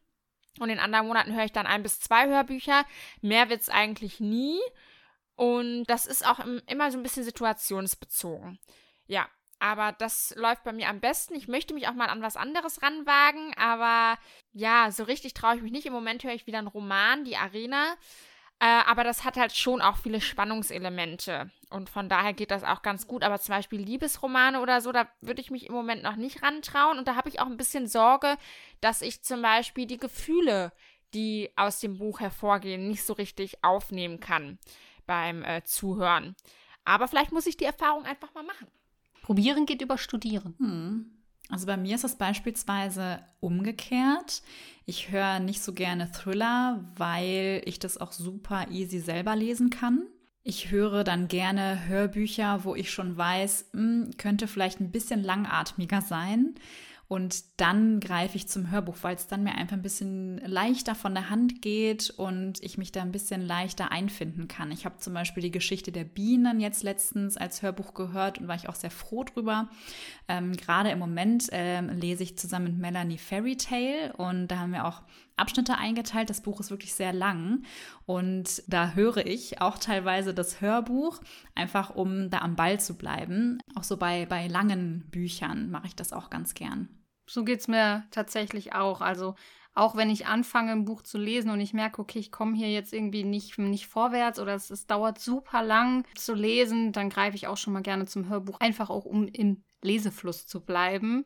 Und 0.60 0.70
in 0.70 0.80
anderen 0.80 1.08
Monaten 1.08 1.34
höre 1.34 1.46
ich 1.46 1.54
dann 1.54 1.66
ein 1.66 1.84
bis 1.84 2.00
zwei 2.00 2.28
Hörbücher. 2.28 2.86
Mehr 3.22 3.50
wird 3.50 3.62
es 3.62 3.70
eigentlich 3.70 4.20
nie. 4.20 4.60
Und 5.42 5.86
das 5.86 6.06
ist 6.06 6.24
auch 6.24 6.38
immer 6.68 6.92
so 6.92 7.00
ein 7.00 7.02
bisschen 7.02 7.24
situationsbezogen. 7.24 8.60
Ja, 9.08 9.28
aber 9.58 9.92
das 9.92 10.36
läuft 10.38 10.64
bei 10.64 10.72
mir 10.72 10.88
am 10.88 11.00
besten. 11.00 11.34
Ich 11.34 11.48
möchte 11.48 11.74
mich 11.74 11.88
auch 11.88 11.96
mal 11.96 12.10
an 12.10 12.22
was 12.22 12.38
anderes 12.38 12.84
ranwagen, 12.84 13.52
aber 13.58 14.20
ja, 14.54 14.92
so 14.92 15.04
richtig 15.04 15.34
traue 15.34 15.56
ich 15.56 15.64
mich 15.64 15.72
nicht. 15.72 15.88
Im 15.88 15.94
Moment 15.94 16.24
höre 16.24 16.36
ich 16.36 16.46
wieder 16.46 16.60
einen 16.60 16.68
Roman, 16.68 17.24
die 17.24 17.38
Arena. 17.38 17.96
Äh, 18.60 18.66
aber 18.86 19.04
das 19.04 19.24
hat 19.24 19.36
halt 19.36 19.56
schon 19.56 19.82
auch 19.82 19.98
viele 19.98 20.22
Spannungselemente. 20.22 21.50
Und 21.72 21.90
von 21.90 22.08
daher 22.08 22.34
geht 22.34 22.52
das 22.52 22.64
auch 22.64 22.84
ganz 22.84 23.08
gut. 23.08 23.24
Aber 23.24 23.40
zum 23.40 23.56
Beispiel 23.56 23.82
Liebesromane 23.82 24.62
oder 24.62 24.80
so, 24.80 24.92
da 24.92 25.08
würde 25.22 25.42
ich 25.42 25.50
mich 25.50 25.66
im 25.66 25.74
Moment 25.74 26.04
noch 26.04 26.18
nicht 26.18 26.44
rantrauen. 26.44 27.00
Und 27.00 27.08
da 27.08 27.16
habe 27.16 27.30
ich 27.30 27.40
auch 27.40 27.48
ein 27.48 27.58
bisschen 27.58 27.88
Sorge, 27.88 28.38
dass 28.80 29.02
ich 29.02 29.24
zum 29.24 29.42
Beispiel 29.42 29.88
die 29.88 29.98
Gefühle, 29.98 30.72
die 31.16 31.50
aus 31.56 31.80
dem 31.80 31.98
Buch 31.98 32.20
hervorgehen, 32.20 32.88
nicht 32.88 33.04
so 33.04 33.14
richtig 33.14 33.64
aufnehmen 33.64 34.20
kann 34.20 34.60
beim 35.12 35.44
äh, 35.44 35.62
Zuhören. 35.66 36.38
Aber 36.86 37.10
vielleicht 37.10 37.34
muss 37.34 37.46
ich 37.46 37.58
die 37.58 37.66
Erfahrung 37.66 38.06
einfach 38.06 38.34
mal 38.34 38.46
machen. 38.46 38.68
Probieren 39.24 39.66
geht 39.66 39.82
über 39.82 39.98
Studieren. 39.98 40.56
Hm. 40.58 41.12
Also 41.50 41.66
bei 41.66 41.76
mir 41.76 41.96
ist 41.96 42.06
das 42.06 42.18
beispielsweise 42.18 43.20
umgekehrt. 43.42 44.42
Ich 44.86 45.12
höre 45.12 45.40
nicht 45.40 45.62
so 45.62 45.74
gerne 45.74 46.14
Thriller, 46.14 46.86
weil 46.96 47.62
ich 47.66 47.78
das 47.78 47.98
auch 47.98 48.14
super 48.14 48.68
easy 48.70 49.00
selber 49.00 49.36
lesen 49.36 49.70
kann. 49.70 50.08
Ich 50.44 50.72
höre 50.72 51.04
dann 51.04 51.28
gerne 51.28 51.88
Hörbücher, 51.88 52.64
wo 52.64 52.74
ich 52.74 52.90
schon 52.90 53.18
weiß, 53.18 53.72
mh, 53.74 53.82
hm, 53.82 54.12
könnte 54.18 54.48
vielleicht 54.48 54.80
ein 54.80 54.92
bisschen 54.92 55.24
langatmiger 55.24 56.00
sein. 56.00 56.56
Und 57.12 57.60
dann 57.60 58.00
greife 58.00 58.38
ich 58.38 58.48
zum 58.48 58.72
Hörbuch, 58.72 58.96
weil 59.02 59.18
es 59.18 59.28
dann 59.28 59.44
mir 59.44 59.56
einfach 59.56 59.76
ein 59.76 59.82
bisschen 59.82 60.38
leichter 60.38 60.96
von 60.96 61.14
der 61.14 61.30
Hand 61.30 61.62
geht 61.62 62.10
und 62.10 62.64
ich 62.64 62.78
mich 62.78 62.94
da 62.94 63.02
ein 63.02 63.12
bisschen 63.12 63.46
leichter 63.46 63.92
einfinden 63.92 64.48
kann. 64.48 64.72
Ich 64.72 64.86
habe 64.86 65.00
zum 65.00 65.14
Beispiel 65.14 65.44
die 65.44 65.52
Geschichte 65.52 65.92
der 65.92 66.06
Bienen 66.06 66.62
jetzt 66.62 66.84
letztens 66.84 67.36
als 67.36 67.62
Hörbuch 67.64 67.96
gehört 67.96 68.40
und 68.40 68.48
war 68.48 68.56
ich 68.56 68.70
auch 68.70 68.76
sehr 68.76 68.92
froh 68.92 69.26
drüber. 69.26 69.68
Ähm, 70.30 70.56
Gerade 70.56 70.90
im 70.90 71.00
Moment 71.00 71.50
ähm, 71.52 71.90
lese 71.90 72.24
ich 72.24 72.38
zusammen 72.38 72.68
mit 72.68 72.78
Melanie 72.78 73.18
Fairy 73.18 73.58
Tale 73.58 74.14
und 74.16 74.48
da 74.48 74.60
haben 74.60 74.72
wir 74.72 74.86
auch 74.86 75.02
Abschnitte 75.36 75.78
eingeteilt. 75.78 76.30
Das 76.30 76.40
Buch 76.40 76.62
ist 76.62 76.72
wirklich 76.72 76.94
sehr 76.94 77.12
lang 77.12 77.64
und 78.06 78.64
da 78.68 78.94
höre 78.94 79.26
ich 79.26 79.60
auch 79.60 79.78
teilweise 79.78 80.34
das 80.34 80.62
Hörbuch, 80.62 81.20
einfach 81.56 81.90
um 81.90 82.30
da 82.30 82.38
am 82.38 82.56
Ball 82.56 82.80
zu 82.80 82.98
bleiben. 82.98 83.58
Auch 83.76 83.84
so 83.84 83.98
bei, 83.98 84.26
bei 84.28 84.48
langen 84.48 85.10
Büchern 85.12 85.72
mache 85.72 85.88
ich 85.88 85.96
das 85.98 86.14
auch 86.14 86.30
ganz 86.30 86.54
gern. 86.54 86.88
So 87.32 87.46
geht 87.46 87.62
es 87.62 87.70
mir 87.70 88.04
tatsächlich 88.12 88.74
auch. 88.74 89.00
Also 89.00 89.36
auch 89.74 89.96
wenn 89.96 90.10
ich 90.10 90.26
anfange, 90.26 90.74
ein 90.74 90.84
Buch 90.84 91.02
zu 91.02 91.18
lesen 91.18 91.50
und 91.50 91.62
ich 91.62 91.74
merke, 91.74 92.02
okay, 92.02 92.20
ich 92.20 92.30
komme 92.30 92.58
hier 92.58 92.70
jetzt 92.70 92.92
irgendwie 92.92 93.24
nicht, 93.24 93.58
nicht 93.58 93.88
vorwärts 93.88 94.38
oder 94.38 94.54
es, 94.54 94.70
es 94.70 94.86
dauert 94.86 95.18
super 95.18 95.64
lang 95.64 96.06
zu 96.16 96.34
lesen, 96.34 96.92
dann 96.92 97.10
greife 97.10 97.38
ich 97.38 97.48
auch 97.48 97.56
schon 97.56 97.72
mal 97.72 97.84
gerne 97.84 98.06
zum 98.06 98.28
Hörbuch, 98.28 98.60
einfach 98.60 98.90
auch 98.90 99.06
um 99.06 99.30
im 99.30 99.64
Lesefluss 99.82 100.46
zu 100.46 100.60
bleiben 100.60 101.26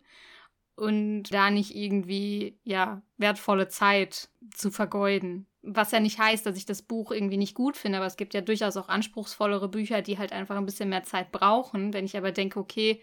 und 0.76 1.24
da 1.34 1.50
nicht 1.50 1.76
irgendwie, 1.76 2.60
ja, 2.64 3.02
wertvolle 3.18 3.68
Zeit 3.68 4.30
zu 4.54 4.70
vergeuden. 4.70 5.48
Was 5.64 5.90
ja 5.90 6.00
nicht 6.00 6.20
heißt, 6.20 6.46
dass 6.46 6.56
ich 6.56 6.68
das 6.68 6.84
Buch 6.84 7.12
irgendwie 7.12 7.38
nicht 7.38 7.56
gut 7.56 7.78
finde, 7.78 7.98
aber 7.98 8.06
es 8.06 8.18
gibt 8.18 8.36
ja 8.36 8.42
durchaus 8.42 8.78
auch 8.78 8.90
anspruchsvollere 8.90 9.70
Bücher, 9.70 10.04
die 10.04 10.20
halt 10.20 10.34
einfach 10.34 10.56
ein 10.56 10.68
bisschen 10.68 10.90
mehr 10.90 11.04
Zeit 11.04 11.32
brauchen. 11.32 11.94
Wenn 11.94 12.06
ich 12.06 12.16
aber 12.16 12.32
denke, 12.32 12.60
okay, 12.60 13.02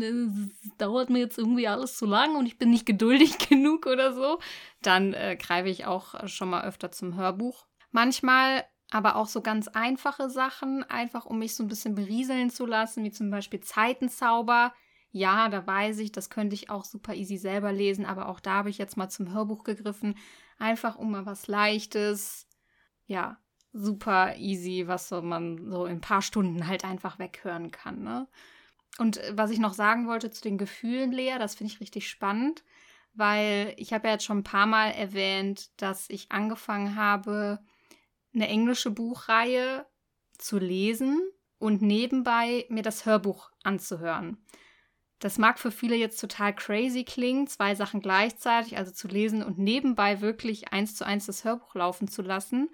es 0.00 0.76
dauert 0.78 1.10
mir 1.10 1.20
jetzt 1.20 1.38
irgendwie 1.38 1.68
alles 1.68 1.96
zu 1.96 2.06
lang 2.06 2.36
und 2.36 2.46
ich 2.46 2.58
bin 2.58 2.70
nicht 2.70 2.86
geduldig 2.86 3.38
genug 3.38 3.86
oder 3.86 4.12
so, 4.12 4.38
dann 4.82 5.14
äh, 5.14 5.36
greife 5.40 5.68
ich 5.68 5.86
auch 5.86 6.26
schon 6.28 6.50
mal 6.50 6.64
öfter 6.64 6.90
zum 6.90 7.16
Hörbuch. 7.16 7.66
Manchmal 7.90 8.64
aber 8.90 9.16
auch 9.16 9.26
so 9.26 9.40
ganz 9.40 9.68
einfache 9.68 10.28
Sachen, 10.30 10.82
einfach 10.84 11.24
um 11.24 11.38
mich 11.38 11.54
so 11.54 11.62
ein 11.62 11.68
bisschen 11.68 11.94
berieseln 11.94 12.50
zu 12.50 12.66
lassen, 12.66 13.04
wie 13.04 13.12
zum 13.12 13.30
Beispiel 13.30 13.60
Zeitenzauber. 13.60 14.74
Ja, 15.12 15.48
da 15.48 15.66
weiß 15.66 15.98
ich, 16.00 16.12
das 16.12 16.30
könnte 16.30 16.54
ich 16.54 16.70
auch 16.70 16.84
super 16.84 17.14
easy 17.14 17.36
selber 17.36 17.72
lesen, 17.72 18.04
aber 18.04 18.28
auch 18.28 18.40
da 18.40 18.54
habe 18.54 18.70
ich 18.70 18.78
jetzt 18.78 18.96
mal 18.96 19.08
zum 19.08 19.32
Hörbuch 19.32 19.64
gegriffen, 19.64 20.16
einfach 20.58 20.96
um 20.96 21.12
mal 21.12 21.26
was 21.26 21.46
Leichtes, 21.46 22.48
ja, 23.06 23.38
super 23.72 24.36
easy, 24.36 24.86
was 24.86 25.08
so 25.08 25.22
man 25.22 25.70
so 25.70 25.86
in 25.86 25.96
ein 25.96 26.00
paar 26.00 26.22
Stunden 26.22 26.66
halt 26.66 26.84
einfach 26.84 27.18
weghören 27.18 27.70
kann. 27.70 28.02
Ne? 28.02 28.28
Und 28.98 29.18
äh, 29.18 29.32
was 29.34 29.50
ich 29.50 29.58
noch 29.58 29.74
sagen 29.74 30.06
wollte 30.06 30.30
zu 30.30 30.42
den 30.42 30.58
Gefühlen, 30.58 31.12
Lea, 31.12 31.36
das 31.38 31.54
finde 31.54 31.72
ich 31.72 31.80
richtig 31.80 32.08
spannend, 32.08 32.64
weil 33.14 33.74
ich 33.76 33.92
habe 33.92 34.08
ja 34.08 34.14
jetzt 34.14 34.24
schon 34.24 34.38
ein 34.38 34.44
paar 34.44 34.66
Mal 34.66 34.90
erwähnt, 34.90 35.70
dass 35.80 36.08
ich 36.10 36.30
angefangen 36.32 36.96
habe, 36.96 37.60
eine 38.34 38.48
englische 38.48 38.90
Buchreihe 38.90 39.86
zu 40.38 40.58
lesen 40.58 41.20
und 41.58 41.82
nebenbei 41.82 42.66
mir 42.68 42.82
das 42.82 43.06
Hörbuch 43.06 43.50
anzuhören. 43.62 44.38
Das 45.18 45.36
mag 45.36 45.58
für 45.58 45.70
viele 45.70 45.96
jetzt 45.96 46.18
total 46.18 46.54
crazy 46.54 47.04
klingen, 47.04 47.46
zwei 47.46 47.74
Sachen 47.74 48.00
gleichzeitig, 48.00 48.78
also 48.78 48.90
zu 48.90 49.06
lesen 49.06 49.42
und 49.42 49.58
nebenbei 49.58 50.22
wirklich 50.22 50.72
eins 50.72 50.96
zu 50.96 51.04
eins 51.04 51.26
das 51.26 51.44
Hörbuch 51.44 51.74
laufen 51.74 52.08
zu 52.08 52.22
lassen. 52.22 52.70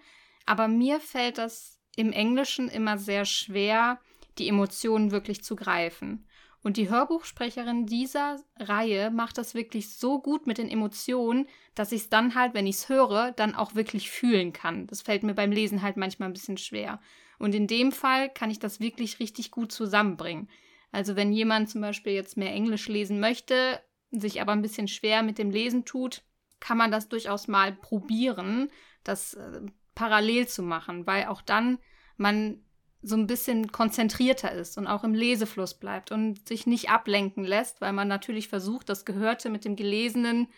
Aber 0.47 0.69
mir 0.69 1.01
fällt 1.01 1.39
das 1.39 1.81
im 1.97 2.13
Englischen 2.13 2.69
immer 2.69 2.99
sehr 2.99 3.25
schwer, 3.25 4.01
die 4.39 4.49
Emotionen 4.49 5.11
wirklich 5.11 5.43
zu 5.43 5.57
greifen. 5.57 6.27
Und 6.63 6.77
die 6.77 6.91
Hörbuchsprecherin 6.91 7.87
dieser 7.87 8.41
Reihe 8.59 9.11
macht 9.11 9.39
das 9.39 9.55
wirklich 9.55 9.91
so 9.91 10.21
gut 10.21 10.49
mit 10.49 10.59
den 10.59 10.69
Emotionen, 10.69 11.47
dass 11.77 11.93
ich 11.93 12.03
es 12.03 12.09
dann 12.09 12.35
halt, 12.35 12.55
wenn 12.55 12.67
ich 12.67 12.77
es 12.77 12.89
höre, 12.89 13.31
dann 13.33 13.55
auch 13.55 13.77
wirklich 13.77 14.11
fühlen 14.11 14.53
kann. 14.53 14.89
Das 14.89 15.03
fällt 15.03 15.23
mir 15.23 15.35
beim 15.35 15.53
Lesen 15.53 15.83
halt 15.83 15.97
manchmal 15.97 16.29
ein 16.29 16.33
bisschen 16.33 16.59
schwer. 16.59 17.01
Und 17.39 17.55
in 17.55 17.69
dem 17.69 17.93
Fall 17.93 18.31
kann 18.31 18.51
ich 18.51 18.59
das 18.59 18.81
wirklich 18.81 19.21
richtig 19.21 19.53
gut 19.53 19.71
zusammenbringen. 19.71 20.49
Also 20.91 21.15
wenn 21.15 21.33
jemand 21.33 21.71
zum 21.71 21.83
Beispiel 21.83 22.15
jetzt 22.15 22.37
mehr 22.37 22.53
Englisch 22.53 22.89
lesen 22.89 23.21
möchte, 23.21 23.81
sich 24.11 24.41
aber 24.41 24.53
ein 24.53 24.63
bisschen 24.63 24.89
schwer 24.89 25.23
mit 25.23 25.39
dem 25.39 25.51
Lesen 25.51 25.85
tut, 25.85 26.23
kann 26.59 26.79
man 26.79 26.91
das 26.91 27.09
durchaus 27.09 27.49
mal 27.49 27.73
probieren, 27.73 28.71
das 29.05 29.35
äh, 29.35 29.61
parallel 29.95 30.49
zu 30.49 30.63
machen, 30.63 31.07
weil 31.07 31.27
auch 31.27 31.43
dann 31.43 31.79
man 32.17 32.65
so 33.07 33.17
ein 33.17 33.29
bisschen 33.29 33.71
konzentrierter 33.71 34.51
ist 34.51 34.77
und 34.79 34.89
auch 34.89 35.05
im 35.05 35.15
Lesefluss 35.15 35.75
bleibt 35.75 36.11
und 36.11 36.49
sich 36.49 36.67
nicht 36.67 36.91
ablenken 36.91 37.45
lässt, 37.45 37.81
weil 37.81 37.93
man 37.93 38.09
natürlich 38.09 38.49
versucht, 38.49 38.89
das 38.89 39.05
Gehörte 39.05 39.49
mit 39.49 39.65
dem 39.65 39.77
Gelesenen 39.77 40.49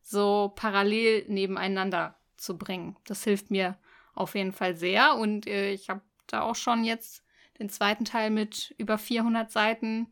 so 0.00 0.50
parallel 0.56 1.26
nebeneinander 1.28 2.16
zu 2.38 2.56
bringen. 2.56 2.96
Das 3.04 3.22
hilft 3.22 3.50
mir 3.50 3.76
auf 4.14 4.34
jeden 4.34 4.52
Fall 4.52 4.76
sehr 4.76 5.16
und 5.16 5.46
äh, 5.46 5.72
ich 5.72 5.90
habe 5.90 6.00
da 6.26 6.40
auch 6.40 6.56
schon 6.56 6.84
jetzt 6.84 7.22
den 7.58 7.68
zweiten 7.68 8.06
Teil 8.06 8.30
mit 8.30 8.74
über 8.78 8.96
400 8.96 9.52
Seiten 9.52 10.06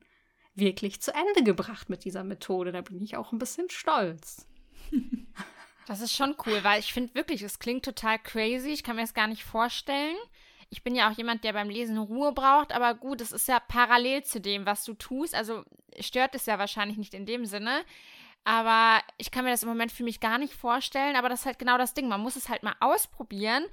wirklich 0.55 1.01
zu 1.01 1.15
Ende 1.15 1.43
gebracht 1.43 1.89
mit 1.89 2.05
dieser 2.05 2.23
Methode. 2.23 2.71
Da 2.71 2.83
bin 2.83 3.01
ich 3.01 3.17
auch 3.17 3.33
ein 3.33 3.39
bisschen 3.39 3.71
stolz. 3.71 4.47
Das 5.87 6.03
ist 6.03 6.15
schon 6.15 6.37
cool, 6.45 6.63
weil 6.65 6.81
ich 6.81 6.93
finde 6.93 7.15
wirklich, 7.15 7.41
es 7.41 7.59
klingt 7.59 7.83
total 7.83 8.19
crazy. 8.19 8.69
Ich 8.69 8.85
kann 8.85 8.97
mir 8.97 9.01
das 9.01 9.15
gar 9.15 9.27
nicht 9.27 9.43
vorstellen. 9.43 10.19
Ich 10.71 10.83
bin 10.83 10.95
ja 10.95 11.11
auch 11.11 11.17
jemand, 11.17 11.45
der 11.45 11.55
beim 11.55 11.71
Lesen 11.71 11.99
Ruhe 11.99 12.33
braucht, 12.33 12.73
aber 12.73 12.95
gut, 12.95 13.21
es 13.21 13.33
ist 13.33 13.49
ja 13.49 13.59
parallel 13.59 14.23
zu 14.25 14.41
dem, 14.41 14.67
was 14.67 14.85
du 14.85 14.95
tust. 14.95 15.35
Also 15.35 15.65
stört 15.99 16.35
es 16.35 16.47
ja 16.47 16.59
wahrscheinlich 16.59 16.99
nicht 16.99 17.15
in 17.15 17.27
dem 17.27 17.47
Sinne. 17.47 17.85
Aber 18.45 19.03
ich 19.19 19.31
kann 19.31 19.45
mir 19.45 19.51
das 19.51 19.63
im 19.63 19.69
Moment 19.69 19.93
für 19.93 20.05
mich 20.05 20.21
gar 20.21 20.39
nicht 20.39 20.55
vorstellen. 20.55 21.17
Aber 21.17 21.29
das 21.29 21.41
ist 21.41 21.47
halt 21.47 21.59
genau 21.59 21.79
das 21.79 21.95
Ding. 21.95 22.09
Man 22.09 22.21
muss 22.21 22.37
es 22.37 22.49
halt 22.49 22.63
mal 22.63 22.77
ausprobieren, 22.81 23.65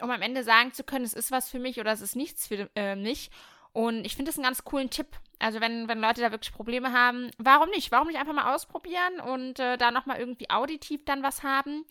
um 0.00 0.10
am 0.10 0.22
Ende 0.22 0.44
sagen 0.44 0.72
zu 0.72 0.84
können, 0.84 1.04
es 1.04 1.14
ist 1.14 1.30
was 1.30 1.48
für 1.48 1.58
mich 1.58 1.80
oder 1.80 1.92
es 1.92 2.00
ist 2.00 2.16
nichts 2.16 2.46
für 2.46 2.68
äh, 2.76 2.96
mich. 2.96 3.30
Und 3.72 4.04
ich 4.04 4.16
finde 4.16 4.30
das 4.30 4.36
einen 4.36 4.44
ganz 4.44 4.64
coolen 4.64 4.90
Tipp. 4.90 5.06
Also 5.38 5.60
wenn, 5.60 5.88
wenn 5.88 6.00
Leute 6.00 6.20
da 6.20 6.32
wirklich 6.32 6.52
Probleme 6.52 6.92
haben, 6.92 7.30
warum 7.38 7.70
nicht? 7.70 7.92
Warum 7.92 8.08
nicht 8.08 8.18
einfach 8.18 8.32
mal 8.32 8.54
ausprobieren 8.54 9.20
und 9.20 9.60
äh, 9.60 9.78
da 9.78 9.90
nochmal 9.90 10.18
irgendwie 10.18 10.50
auditiv 10.50 11.04
dann 11.04 11.22
was 11.22 11.42
haben? 11.42 11.84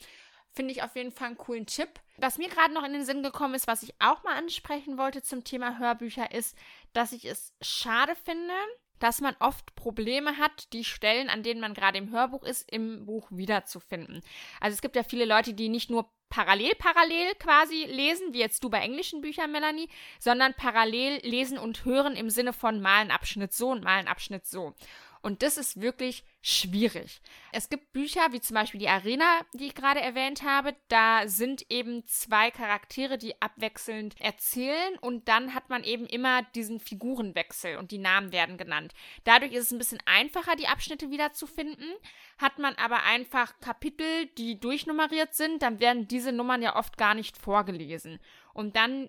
Finde 0.57 0.71
ich 0.71 0.81
auf 0.81 0.95
jeden 0.95 1.11
Fall 1.11 1.27
einen 1.27 1.37
coolen 1.37 1.67
Tipp. 1.67 1.99
Was 2.17 2.39
mir 2.39 2.49
gerade 2.49 2.73
noch 2.73 2.83
in 2.83 2.91
den 2.91 3.05
Sinn 3.05 3.21
gekommen 3.21 3.53
ist, 3.53 3.67
was 3.67 3.83
ich 3.83 3.93
auch 3.99 4.23
mal 4.23 4.35
ansprechen 4.35 4.97
wollte 4.97 5.21
zum 5.21 5.43
Thema 5.43 5.77
Hörbücher, 5.77 6.31
ist, 6.31 6.57
dass 6.93 7.11
ich 7.11 7.25
es 7.25 7.53
schade 7.61 8.15
finde, 8.15 8.55
dass 8.97 9.21
man 9.21 9.35
oft 9.39 9.75
Probleme 9.75 10.39
hat, 10.39 10.73
die 10.73 10.83
Stellen, 10.83 11.29
an 11.29 11.43
denen 11.43 11.61
man 11.61 11.75
gerade 11.75 11.99
im 11.99 12.09
Hörbuch 12.09 12.41
ist, 12.41 12.71
im 12.71 13.05
Buch 13.05 13.27
wiederzufinden. 13.29 14.23
Also 14.59 14.73
es 14.73 14.81
gibt 14.81 14.95
ja 14.95 15.03
viele 15.03 15.25
Leute, 15.25 15.53
die 15.53 15.69
nicht 15.69 15.91
nur 15.91 16.09
parallel 16.29 16.73
parallel 16.79 17.35
quasi 17.35 17.85
lesen, 17.85 18.33
wie 18.33 18.39
jetzt 18.39 18.63
du 18.63 18.71
bei 18.71 18.79
englischen 18.79 19.21
Büchern, 19.21 19.51
Melanie, 19.51 19.89
sondern 20.19 20.55
parallel 20.55 21.19
lesen 21.21 21.59
und 21.59 21.85
hören 21.85 22.15
im 22.15 22.31
Sinne 22.31 22.51
von 22.51 22.81
mal 22.81 23.01
einen 23.01 23.11
Abschnitt 23.11 23.53
so 23.53 23.69
und 23.69 23.83
mal 23.83 23.99
einen 23.99 24.07
Abschnitt 24.07 24.47
so. 24.47 24.73
Und 25.21 25.43
das 25.43 25.57
ist 25.57 25.81
wirklich 25.81 26.23
schwierig. 26.41 27.21
Es 27.51 27.69
gibt 27.69 27.91
Bücher, 27.91 28.31
wie 28.31 28.39
zum 28.39 28.55
Beispiel 28.55 28.79
die 28.79 28.87
Arena, 28.87 29.41
die 29.53 29.67
ich 29.67 29.75
gerade 29.75 29.99
erwähnt 29.99 30.43
habe. 30.43 30.75
Da 30.87 31.27
sind 31.27 31.65
eben 31.69 32.05
zwei 32.07 32.51
Charaktere, 32.51 33.17
die 33.17 33.41
abwechselnd 33.41 34.19
erzählen 34.21 34.97
und 35.01 35.27
dann 35.27 35.53
hat 35.53 35.69
man 35.69 35.83
eben 35.83 36.05
immer 36.05 36.43
diesen 36.55 36.79
Figurenwechsel 36.79 37.77
und 37.77 37.91
die 37.91 37.97
Namen 37.97 38.31
werden 38.31 38.57
genannt. 38.57 38.93
Dadurch 39.23 39.53
ist 39.53 39.65
es 39.65 39.71
ein 39.71 39.77
bisschen 39.77 40.01
einfacher, 40.05 40.55
die 40.55 40.67
Abschnitte 40.67 41.11
wiederzufinden. 41.11 41.93
Hat 42.37 42.59
man 42.59 42.75
aber 42.75 43.03
einfach 43.03 43.59
Kapitel, 43.59 44.27
die 44.37 44.59
durchnummeriert 44.59 45.33
sind, 45.33 45.61
dann 45.61 45.79
werden 45.79 46.07
diese 46.07 46.31
Nummern 46.31 46.61
ja 46.61 46.75
oft 46.75 46.97
gar 46.97 47.13
nicht 47.13 47.37
vorgelesen. 47.37 48.19
Und 48.57 48.75
dann 48.75 49.07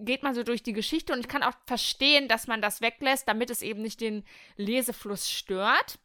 geht 0.00 0.24
man 0.24 0.34
so 0.34 0.42
durch 0.42 0.64
die 0.64 0.72
Geschichte 0.72 1.12
und 1.12 1.20
ich 1.20 1.28
kann 1.28 1.44
auch 1.44 1.54
verstehen, 1.66 2.26
dass 2.26 2.48
man 2.48 2.60
das 2.60 2.80
weglässt, 2.80 3.28
damit 3.28 3.48
es 3.48 3.62
eben 3.62 3.80
nicht 3.80 4.00
den 4.00 4.24
Lesefluss 4.56 5.30
stört. 5.30 6.00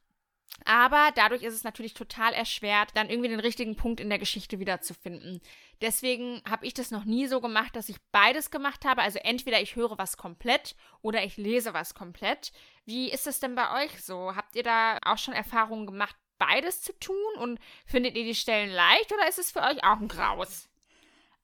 Aber 0.65 1.09
dadurch 1.15 1.41
ist 1.41 1.55
es 1.55 1.63
natürlich 1.63 1.95
total 1.95 2.33
erschwert, 2.33 2.91
dann 2.93 3.09
irgendwie 3.09 3.29
den 3.29 3.39
richtigen 3.39 3.75
Punkt 3.75 3.99
in 3.99 4.09
der 4.09 4.19
Geschichte 4.19 4.59
wiederzufinden. 4.59 5.41
Deswegen 5.81 6.43
habe 6.47 6.67
ich 6.67 6.75
das 6.75 6.91
noch 6.91 7.03
nie 7.03 7.25
so 7.25 7.41
gemacht, 7.41 7.75
dass 7.75 7.89
ich 7.89 7.97
beides 8.11 8.51
gemacht 8.51 8.85
habe. 8.85 9.01
Also 9.01 9.17
entweder 9.17 9.59
ich 9.59 9.75
höre 9.75 9.97
was 9.97 10.15
komplett 10.15 10.75
oder 11.01 11.23
ich 11.23 11.35
lese 11.37 11.73
was 11.73 11.95
komplett. 11.95 12.51
Wie 12.85 13.09
ist 13.09 13.25
es 13.25 13.39
denn 13.39 13.55
bei 13.55 13.83
euch 13.83 14.03
so? 14.03 14.35
Habt 14.35 14.55
ihr 14.55 14.61
da 14.63 14.99
auch 15.03 15.17
schon 15.17 15.33
Erfahrungen 15.33 15.87
gemacht, 15.87 16.15
beides 16.37 16.83
zu 16.83 16.93
tun? 16.99 17.15
Und 17.39 17.59
findet 17.87 18.15
ihr 18.15 18.23
die 18.23 18.35
Stellen 18.35 18.69
leicht 18.69 19.11
oder 19.11 19.27
ist 19.27 19.39
es 19.39 19.51
für 19.51 19.61
euch 19.61 19.83
auch 19.83 19.99
ein 19.99 20.07
Graus? 20.07 20.69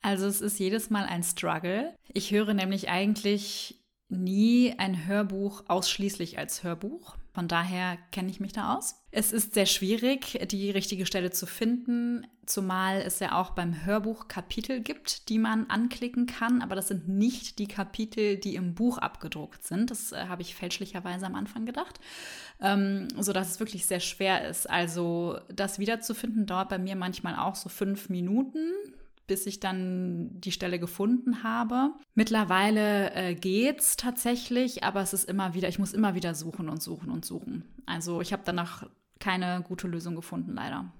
Also 0.01 0.27
es 0.27 0.41
ist 0.41 0.59
jedes 0.59 0.89
Mal 0.89 1.05
ein 1.05 1.23
Struggle. 1.23 1.93
Ich 2.13 2.31
höre 2.31 2.53
nämlich 2.53 2.89
eigentlich 2.89 3.79
nie 4.09 4.73
ein 4.77 5.05
Hörbuch 5.05 5.63
ausschließlich 5.67 6.37
als 6.37 6.63
Hörbuch. 6.63 7.15
Von 7.31 7.47
daher 7.47 7.97
kenne 8.11 8.29
ich 8.31 8.39
mich 8.39 8.53
da 8.53 8.75
aus. 8.75 8.95
Es 9.11 9.31
ist 9.31 9.53
sehr 9.53 9.67
schwierig, 9.67 10.39
die 10.49 10.71
richtige 10.71 11.05
Stelle 11.05 11.29
zu 11.29 11.45
finden, 11.45 12.25
zumal 12.45 13.01
es 13.01 13.19
ja 13.19 13.39
auch 13.39 13.51
beim 13.51 13.85
Hörbuch 13.85 14.27
Kapitel 14.27 14.81
gibt, 14.81 15.29
die 15.29 15.37
man 15.37 15.67
anklicken 15.69 16.25
kann, 16.25 16.61
aber 16.61 16.75
das 16.75 16.87
sind 16.87 17.07
nicht 17.07 17.59
die 17.59 17.67
Kapitel, 17.67 18.37
die 18.37 18.55
im 18.55 18.73
Buch 18.73 18.97
abgedruckt 18.97 19.63
sind. 19.63 19.91
Das 19.91 20.11
äh, 20.11 20.25
habe 20.27 20.41
ich 20.41 20.55
fälschlicherweise 20.55 21.27
am 21.27 21.35
Anfang 21.35 21.65
gedacht, 21.65 21.99
ähm, 22.59 23.07
sodass 23.17 23.51
es 23.51 23.59
wirklich 23.59 23.85
sehr 23.85 23.99
schwer 23.99 24.49
ist. 24.49 24.67
Also 24.69 25.39
das 25.53 25.77
wiederzufinden 25.77 26.47
dauert 26.47 26.69
bei 26.69 26.79
mir 26.79 26.95
manchmal 26.95 27.35
auch 27.35 27.55
so 27.55 27.69
fünf 27.69 28.09
Minuten, 28.09 28.71
bis 29.29 29.45
ich 29.45 29.59
dann 29.59 30.41
die 30.41 30.51
Stelle 30.51 30.79
gefunden 30.79 31.43
habe. 31.43 31.93
Mittlerweile 32.15 33.13
äh, 33.13 33.35
geht's 33.35 33.95
tatsächlich, 33.95 34.83
aber 34.83 35.01
es 35.01 35.13
ist 35.13 35.29
immer 35.29 35.53
wieder, 35.53 35.69
ich 35.69 35.77
muss 35.77 35.93
immer 35.93 36.15
wieder 36.15 36.33
suchen 36.33 36.67
und 36.67 36.81
suchen 36.81 37.11
und 37.11 37.23
suchen. 37.23 37.63
Also 37.85 38.21
ich 38.21 38.33
habe 38.33 38.41
danach 38.43 38.89
keine 39.19 39.63
gute 39.67 39.87
Lösung 39.87 40.15
gefunden, 40.15 40.55
leider. 40.55 40.91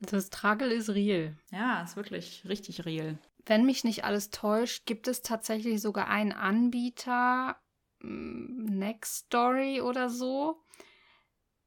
Das 0.00 0.26
Struggle 0.26 0.72
ist 0.72 0.90
real. 0.90 1.36
Ja, 1.52 1.82
ist 1.82 1.94
wirklich 1.94 2.42
richtig 2.48 2.84
real. 2.84 3.16
Wenn 3.46 3.64
mich 3.64 3.84
nicht 3.84 4.04
alles 4.04 4.30
täuscht, 4.30 4.84
gibt 4.84 5.06
es 5.06 5.22
tatsächlich 5.22 5.80
sogar 5.80 6.08
einen 6.08 6.32
Anbieter, 6.32 7.56
mm, 8.00 8.64
Next 8.64 9.26
Story 9.26 9.80
oder 9.80 10.10
so. 10.10 10.60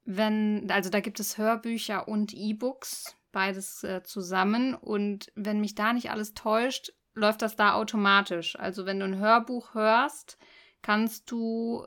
Wenn, 0.04 0.70
also 0.70 0.90
da 0.90 1.00
gibt 1.00 1.20
es 1.20 1.38
Hörbücher 1.38 2.06
und 2.06 2.34
E-Books 2.34 3.16
beides 3.34 3.84
äh, 3.84 4.02
zusammen. 4.02 4.74
Und 4.74 5.30
wenn 5.34 5.60
mich 5.60 5.74
da 5.74 5.92
nicht 5.92 6.10
alles 6.10 6.32
täuscht, 6.32 6.92
läuft 7.14 7.42
das 7.42 7.56
da 7.56 7.74
automatisch. 7.74 8.58
Also 8.58 8.86
wenn 8.86 9.00
du 9.00 9.04
ein 9.04 9.18
Hörbuch 9.18 9.74
hörst, 9.74 10.38
kannst 10.80 11.30
du 11.30 11.86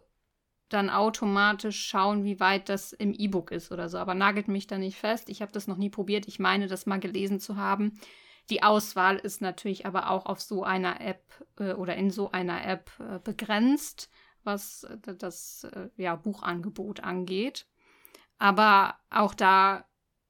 dann 0.70 0.90
automatisch 0.90 1.88
schauen, 1.88 2.24
wie 2.24 2.40
weit 2.40 2.70
das 2.70 2.92
im 2.92 3.14
E-Book 3.14 3.52
ist 3.52 3.72
oder 3.72 3.90
so. 3.90 3.98
Aber 3.98 4.14
nagelt 4.14 4.48
mich 4.48 4.68
da 4.68 4.78
nicht 4.78 4.98
fest. 4.98 5.30
Ich 5.30 5.42
habe 5.42 5.52
das 5.52 5.68
noch 5.68 5.78
nie 5.78 5.90
probiert. 5.90 6.28
Ich 6.28 6.40
meine, 6.40 6.68
das 6.68 6.86
mal 6.86 7.00
gelesen 7.00 7.40
zu 7.40 7.56
haben. 7.56 8.00
Die 8.50 8.64
Auswahl 8.64 9.18
ist 9.18 9.42
natürlich 9.42 9.86
aber 9.86 10.10
auch 10.10 10.26
auf 10.26 10.42
so 10.42 10.64
einer 10.64 11.02
App 11.02 11.24
äh, 11.60 11.74
oder 11.74 11.96
in 11.96 12.12
so 12.12 12.32
einer 12.32 12.66
App 12.66 12.92
äh, 13.00 13.20
begrenzt, 13.20 14.10
was 14.44 14.84
äh, 14.84 15.16
das 15.16 15.66
äh, 15.66 15.90
ja, 15.98 16.16
Buchangebot 16.16 17.02
angeht. 17.02 17.68
Aber 18.40 18.96
auch 19.10 19.34
da 19.34 19.86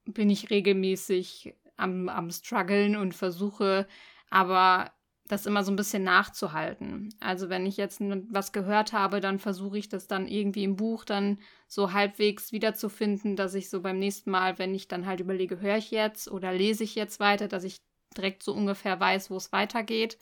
bin 0.07 0.29
ich 0.29 0.49
regelmäßig 0.49 1.53
am, 1.77 2.09
am 2.09 2.31
struggeln 2.31 2.95
und 2.95 3.13
versuche 3.13 3.87
aber 4.29 4.91
das 5.27 5.45
immer 5.45 5.63
so 5.63 5.71
ein 5.71 5.75
bisschen 5.75 6.03
nachzuhalten. 6.03 7.13
Also 7.19 7.49
wenn 7.49 7.65
ich 7.65 7.77
jetzt 7.77 7.99
was 8.29 8.53
gehört 8.53 8.93
habe, 8.93 9.19
dann 9.19 9.39
versuche 9.39 9.77
ich 9.77 9.89
das 9.89 10.07
dann 10.07 10.27
irgendwie 10.27 10.63
im 10.63 10.77
Buch 10.77 11.03
dann 11.03 11.39
so 11.67 11.91
halbwegs 11.91 12.51
wiederzufinden, 12.51 13.35
dass 13.35 13.53
ich 13.53 13.69
so 13.69 13.81
beim 13.81 13.99
nächsten 13.99 14.31
Mal, 14.31 14.57
wenn 14.57 14.73
ich 14.73 14.87
dann 14.87 15.05
halt 15.05 15.19
überlege, 15.19 15.59
höre 15.59 15.77
ich 15.77 15.91
jetzt 15.91 16.31
oder 16.31 16.53
lese 16.53 16.83
ich 16.83 16.95
jetzt 16.95 17.19
weiter, 17.19 17.47
dass 17.47 17.65
ich 17.65 17.77
direkt 18.15 18.41
so 18.41 18.53
ungefähr 18.53 18.99
weiß, 18.99 19.29
wo 19.29 19.35
es 19.35 19.51
weitergeht. 19.51 20.17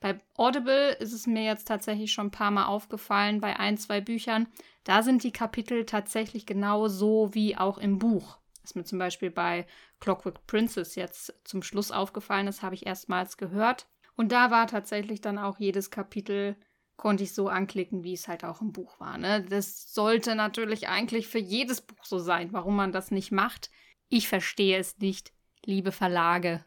Bei 0.00 0.20
Audible 0.36 0.92
ist 0.92 1.12
es 1.12 1.26
mir 1.26 1.42
jetzt 1.42 1.66
tatsächlich 1.66 2.12
schon 2.12 2.28
ein 2.28 2.30
paar 2.30 2.50
Mal 2.50 2.66
aufgefallen, 2.66 3.40
bei 3.40 3.58
ein, 3.58 3.78
zwei 3.78 4.00
Büchern, 4.00 4.46
da 4.84 5.02
sind 5.02 5.24
die 5.24 5.32
Kapitel 5.32 5.84
tatsächlich 5.84 6.46
genau 6.46 6.86
so 6.86 7.30
wie 7.32 7.56
auch 7.56 7.78
im 7.78 7.98
Buch. 7.98 8.38
Was 8.66 8.74
mir 8.74 8.82
zum 8.82 8.98
Beispiel 8.98 9.30
bei 9.30 9.64
Clockwork 10.00 10.44
Princess 10.48 10.96
jetzt 10.96 11.32
zum 11.44 11.62
Schluss 11.62 11.92
aufgefallen 11.92 12.48
ist, 12.48 12.64
habe 12.64 12.74
ich 12.74 12.84
erstmals 12.84 13.36
gehört. 13.36 13.86
Und 14.16 14.32
da 14.32 14.50
war 14.50 14.66
tatsächlich 14.66 15.20
dann 15.20 15.38
auch 15.38 15.60
jedes 15.60 15.92
Kapitel 15.92 16.56
konnte 16.96 17.22
ich 17.22 17.32
so 17.32 17.48
anklicken, 17.48 18.02
wie 18.02 18.14
es 18.14 18.26
halt 18.26 18.42
auch 18.42 18.60
im 18.60 18.72
Buch 18.72 18.98
war. 18.98 19.18
Ne? 19.18 19.44
Das 19.44 19.92
sollte 19.94 20.34
natürlich 20.34 20.88
eigentlich 20.88 21.28
für 21.28 21.38
jedes 21.38 21.80
Buch 21.80 22.04
so 22.04 22.18
sein. 22.18 22.52
Warum 22.52 22.74
man 22.74 22.90
das 22.90 23.12
nicht 23.12 23.30
macht, 23.30 23.70
ich 24.08 24.26
verstehe 24.26 24.78
es 24.78 24.98
nicht, 24.98 25.32
liebe 25.64 25.92
Verlage. 25.92 26.64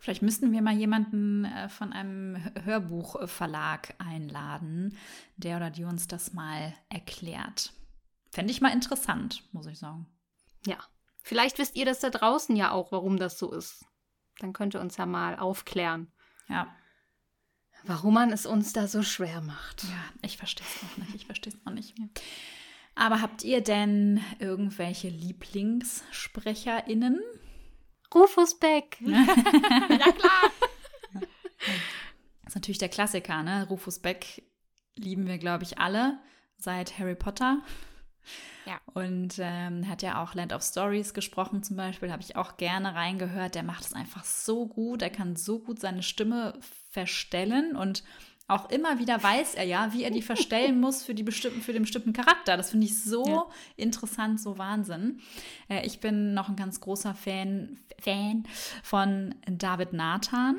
Vielleicht 0.00 0.22
müssten 0.22 0.52
wir 0.52 0.62
mal 0.62 0.76
jemanden 0.76 1.44
äh, 1.44 1.68
von 1.68 1.92
einem 1.92 2.38
Hörbuchverlag 2.64 3.94
einladen, 3.98 4.96
der 5.36 5.58
oder 5.58 5.70
die 5.70 5.84
uns 5.84 6.08
das 6.08 6.32
mal 6.32 6.72
erklärt. 6.88 7.74
Fände 8.30 8.52
ich 8.52 8.62
mal 8.62 8.72
interessant, 8.72 9.42
muss 9.52 9.66
ich 9.66 9.78
sagen. 9.78 10.06
Ja, 10.64 10.78
Vielleicht 11.26 11.58
wisst 11.58 11.74
ihr 11.74 11.84
das 11.84 11.98
da 11.98 12.10
draußen 12.10 12.54
ja 12.54 12.70
auch, 12.70 12.92
warum 12.92 13.16
das 13.16 13.36
so 13.36 13.50
ist. 13.50 13.84
Dann 14.38 14.52
könnt 14.52 14.76
ihr 14.76 14.80
uns 14.80 14.96
ja 14.96 15.06
mal 15.06 15.36
aufklären. 15.36 16.12
Ja. 16.48 16.72
Warum 17.82 18.14
man 18.14 18.30
es 18.30 18.46
uns 18.46 18.72
da 18.72 18.86
so 18.86 19.02
schwer 19.02 19.40
macht. 19.40 19.82
Ja, 19.82 20.04
ich 20.22 20.36
verstehe 20.36 20.64
es 20.64 20.84
auch 20.84 20.96
nicht. 20.98 21.16
Ich 21.16 21.26
verstehe 21.26 21.52
es 21.52 21.58
auch 21.66 21.72
nicht. 21.72 21.96
Aber 22.94 23.20
habt 23.20 23.42
ihr 23.42 23.60
denn 23.60 24.22
irgendwelche 24.38 25.08
LieblingssprecherInnen? 25.08 27.20
Rufus 28.14 28.56
Beck. 28.60 28.96
ja, 29.04 29.24
klar. 29.24 30.52
Das 32.44 32.50
ist 32.50 32.54
natürlich 32.54 32.78
der 32.78 32.88
Klassiker, 32.88 33.42
ne? 33.42 33.66
Rufus 33.68 33.98
Beck 33.98 34.44
lieben 34.94 35.26
wir, 35.26 35.38
glaube 35.38 35.64
ich, 35.64 35.78
alle 35.78 36.20
seit 36.56 37.00
Harry 37.00 37.16
Potter. 37.16 37.64
Ja. 38.66 38.80
Und 38.94 39.34
ähm, 39.38 39.88
hat 39.88 40.02
ja 40.02 40.22
auch 40.22 40.34
Land 40.34 40.52
of 40.52 40.62
Stories 40.62 41.14
gesprochen 41.14 41.62
zum 41.62 41.76
Beispiel, 41.76 42.10
habe 42.10 42.22
ich 42.22 42.36
auch 42.36 42.56
gerne 42.56 42.94
reingehört. 42.94 43.54
Der 43.54 43.62
macht 43.62 43.84
es 43.84 43.92
einfach 43.92 44.24
so 44.24 44.66
gut, 44.66 45.02
er 45.02 45.10
kann 45.10 45.36
so 45.36 45.58
gut 45.60 45.78
seine 45.80 46.02
Stimme 46.02 46.54
verstellen 46.90 47.76
und 47.76 48.02
auch 48.48 48.70
immer 48.70 49.00
wieder 49.00 49.20
weiß 49.20 49.56
er 49.56 49.64
ja, 49.64 49.92
wie 49.92 50.04
er 50.04 50.12
die 50.12 50.22
verstellen 50.22 50.80
muss 50.80 51.02
für, 51.02 51.14
die 51.14 51.24
bestimmten, 51.24 51.62
für 51.62 51.72
den 51.72 51.82
bestimmten 51.82 52.12
Charakter. 52.12 52.56
Das 52.56 52.70
finde 52.70 52.86
ich 52.86 53.02
so 53.02 53.26
Ja. 53.26 53.46
interessant, 53.76 54.40
so 54.40 54.56
Wahnsinn. 54.56 55.20
Äh, 55.68 55.84
ich 55.84 55.98
bin 55.98 56.32
noch 56.32 56.48
ein 56.48 56.54
ganz 56.54 56.80
großer 56.80 57.14
Fan, 57.14 57.78
Fan 58.00 58.44
von 58.84 59.34
David 59.48 59.92
Nathan, 59.92 60.58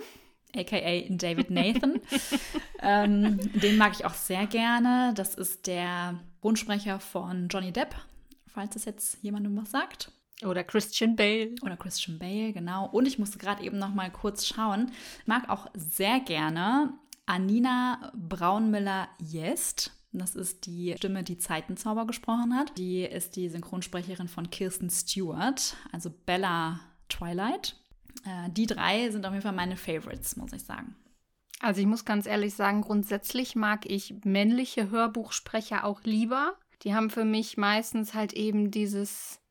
aka 0.57 1.05
David 1.09 1.49
Nathan. 1.49 2.01
ähm, 2.81 3.39
den 3.59 3.77
mag 3.77 3.93
ich 3.93 4.05
auch 4.05 4.13
sehr 4.13 4.47
gerne. 4.47 5.13
Das 5.15 5.35
ist 5.35 5.67
der 5.67 6.19
Grundsprecher 6.41 6.99
von 6.99 7.47
Johnny 7.47 7.71
Depp, 7.71 7.95
falls 8.47 8.73
das 8.73 8.85
jetzt 8.85 9.17
jemandem 9.21 9.55
was 9.57 9.71
sagt. 9.71 10.11
Oder 10.43 10.63
Christian 10.63 11.15
Bale. 11.15 11.55
Oder 11.63 11.77
Christian 11.77 12.19
Bale, 12.19 12.53
genau. 12.53 12.87
Und 12.87 13.07
ich 13.07 13.17
musste 13.17 13.39
gerade 13.39 13.63
eben 13.63 13.79
noch 13.79 13.93
mal 13.93 14.11
kurz 14.11 14.45
schauen. 14.45 14.91
Ich 15.21 15.27
mag 15.27 15.49
auch 15.49 15.67
sehr 15.73 16.19
gerne 16.19 16.93
Anina 17.25 18.11
Braunmüller-Jest. 18.15 19.91
Das 20.13 20.35
ist 20.35 20.65
die 20.65 20.95
Stimme, 20.97 21.23
die 21.23 21.37
Zeitenzauber 21.37 22.07
gesprochen 22.07 22.55
hat. 22.55 22.77
Die 22.77 23.01
ist 23.01 23.35
die 23.35 23.49
Synchronsprecherin 23.49 24.27
von 24.27 24.49
Kirsten 24.49 24.89
Stewart, 24.89 25.75
also 25.91 26.09
Bella 26.25 26.79
Twilight. 27.09 27.75
Äh, 28.25 28.49
die 28.49 28.65
drei 28.65 29.09
sind 29.09 29.25
auf 29.25 29.33
jeden 29.33 29.43
Fall 29.43 29.53
meine 29.53 29.77
Favorites, 29.77 30.35
muss 30.35 30.53
ich 30.53 30.63
sagen. 30.63 30.95
Also 31.59 31.81
ich 31.81 31.87
muss 31.87 32.05
ganz 32.05 32.27
ehrlich 32.27 32.53
sagen, 32.53 32.81
grundsätzlich 32.81 33.55
mag 33.55 33.89
ich 33.89 34.13
männliche 34.23 34.91
Hörbuchsprecher 34.91 35.85
auch 35.85 36.03
lieber. 36.03 36.55
Die 36.83 36.93
haben 36.93 37.09
für 37.09 37.25
mich 37.25 37.57
meistens 37.57 38.13
halt 38.13 38.33
eben 38.33 38.69
dieses, 38.69 39.41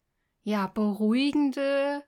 ja, 0.45 0.69
beruhigende. 0.69 2.05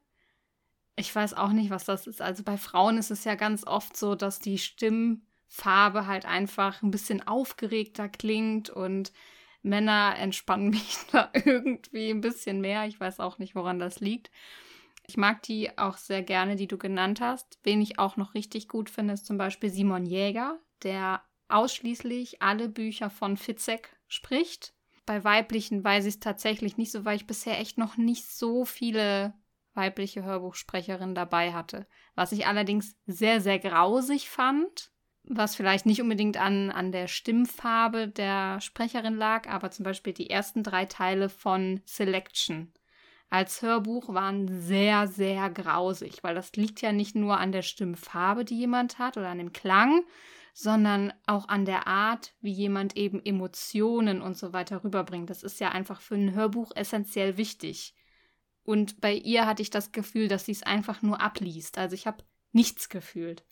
Ich 0.94 1.14
weiß 1.14 1.34
auch 1.34 1.50
nicht, 1.50 1.70
was 1.70 1.84
das 1.84 2.06
ist. 2.06 2.22
Also 2.22 2.44
bei 2.44 2.56
Frauen 2.56 2.98
ist 2.98 3.10
es 3.10 3.24
ja 3.24 3.34
ganz 3.34 3.66
oft 3.66 3.96
so, 3.96 4.14
dass 4.14 4.38
die 4.38 4.58
Stimmfarbe 4.58 6.06
halt 6.06 6.26
einfach 6.26 6.82
ein 6.82 6.92
bisschen 6.92 7.26
aufgeregter 7.26 8.08
klingt 8.08 8.70
und 8.70 9.12
Männer 9.62 10.14
entspannen 10.16 10.70
mich 10.70 10.96
da 11.10 11.30
irgendwie 11.32 12.10
ein 12.10 12.20
bisschen 12.20 12.60
mehr. 12.60 12.86
Ich 12.86 13.00
weiß 13.00 13.18
auch 13.18 13.38
nicht, 13.38 13.56
woran 13.56 13.80
das 13.80 13.98
liegt. 13.98 14.30
Ich 15.08 15.16
mag 15.16 15.42
die 15.42 15.76
auch 15.78 15.96
sehr 15.96 16.22
gerne, 16.22 16.54
die 16.54 16.68
du 16.68 16.76
genannt 16.76 17.22
hast. 17.22 17.58
Wen 17.62 17.80
ich 17.80 17.98
auch 17.98 18.18
noch 18.18 18.34
richtig 18.34 18.68
gut 18.68 18.90
finde, 18.90 19.14
ist 19.14 19.24
zum 19.24 19.38
Beispiel 19.38 19.70
Simon 19.70 20.04
Jäger, 20.04 20.60
der 20.82 21.22
ausschließlich 21.48 22.42
alle 22.42 22.68
Bücher 22.68 23.08
von 23.08 23.38
Fitzek 23.38 23.96
spricht. 24.06 24.74
Bei 25.06 25.24
weiblichen 25.24 25.82
weiß 25.82 26.04
ich 26.04 26.14
es 26.14 26.20
tatsächlich 26.20 26.76
nicht 26.76 26.92
so, 26.92 27.06
weil 27.06 27.16
ich 27.16 27.26
bisher 27.26 27.58
echt 27.58 27.78
noch 27.78 27.96
nicht 27.96 28.26
so 28.26 28.66
viele 28.66 29.32
weibliche 29.72 30.24
Hörbuchsprecherinnen 30.24 31.14
dabei 31.14 31.54
hatte. 31.54 31.86
Was 32.14 32.32
ich 32.32 32.46
allerdings 32.46 32.94
sehr, 33.06 33.40
sehr 33.40 33.58
grausig 33.58 34.28
fand, 34.28 34.92
was 35.24 35.56
vielleicht 35.56 35.86
nicht 35.86 36.02
unbedingt 36.02 36.36
an, 36.36 36.70
an 36.70 36.92
der 36.92 37.08
Stimmfarbe 37.08 38.08
der 38.08 38.60
Sprecherin 38.60 39.16
lag, 39.16 39.48
aber 39.48 39.70
zum 39.70 39.84
Beispiel 39.84 40.12
die 40.12 40.28
ersten 40.28 40.62
drei 40.62 40.84
Teile 40.84 41.30
von 41.30 41.80
Selection 41.86 42.74
als 43.30 43.60
Hörbuch 43.60 44.14
waren 44.14 44.48
sehr, 44.60 45.06
sehr 45.06 45.50
grausig, 45.50 46.22
weil 46.22 46.34
das 46.34 46.52
liegt 46.52 46.80
ja 46.80 46.92
nicht 46.92 47.14
nur 47.14 47.38
an 47.38 47.52
der 47.52 47.62
Stimmfarbe, 47.62 48.44
die 48.44 48.58
jemand 48.58 48.98
hat 48.98 49.16
oder 49.16 49.28
an 49.28 49.38
dem 49.38 49.52
Klang, 49.52 50.02
sondern 50.54 51.12
auch 51.26 51.48
an 51.48 51.66
der 51.66 51.86
Art, 51.86 52.34
wie 52.40 52.52
jemand 52.52 52.96
eben 52.96 53.24
Emotionen 53.24 54.22
und 54.22 54.36
so 54.36 54.52
weiter 54.52 54.82
rüberbringt. 54.82 55.30
Das 55.30 55.42
ist 55.42 55.60
ja 55.60 55.70
einfach 55.70 56.00
für 56.00 56.14
ein 56.14 56.34
Hörbuch 56.34 56.72
essentiell 56.74 57.36
wichtig. 57.36 57.94
Und 58.64 59.00
bei 59.00 59.14
ihr 59.14 59.46
hatte 59.46 59.62
ich 59.62 59.70
das 59.70 59.92
Gefühl, 59.92 60.28
dass 60.28 60.46
sie 60.46 60.52
es 60.52 60.62
einfach 60.62 61.02
nur 61.02 61.20
abliest. 61.20 61.78
Also 61.78 61.94
ich 61.94 62.06
habe 62.06 62.24
nichts 62.52 62.88
gefühlt 62.88 63.44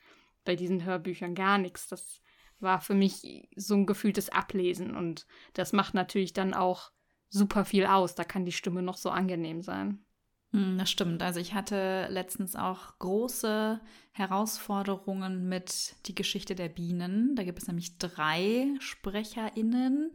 bei 0.45 0.57
diesen 0.57 0.85
Hörbüchern, 0.85 1.35
gar 1.35 1.59
nichts. 1.59 1.87
Das 1.89 2.23
war 2.59 2.81
für 2.81 2.95
mich 2.95 3.49
so 3.57 3.75
ein 3.75 3.87
gefühltes 3.87 4.31
Ablesen 4.31 4.97
und 4.97 5.27
das 5.53 5.73
macht 5.73 5.95
natürlich 5.95 6.33
dann 6.33 6.55
auch 6.55 6.91
super 7.29 7.65
viel 7.65 7.87
aus. 7.87 8.15
Da 8.15 8.25
kann 8.25 8.45
die 8.45 8.53
Stimme 8.53 8.83
noch 8.83 8.97
so 8.97 9.11
angenehm 9.11 9.62
sein. 9.62 10.05
Hm, 10.53 10.79
Das 10.79 10.91
stimmt. 10.91 11.23
Also 11.23 11.41
ich 11.41 11.55
hatte 11.55 12.07
letztens 12.11 12.57
auch 12.57 12.99
große 12.99 13.81
Herausforderungen 14.12 15.49
mit 15.49 15.97
die 16.07 16.15
Geschichte 16.15 16.55
der 16.55 16.69
Bienen. 16.69 17.35
Da 17.37 17.43
gibt 17.43 17.59
es 17.59 17.67
nämlich 17.67 17.99
drei 17.99 18.69
SprecherInnen 18.79 20.12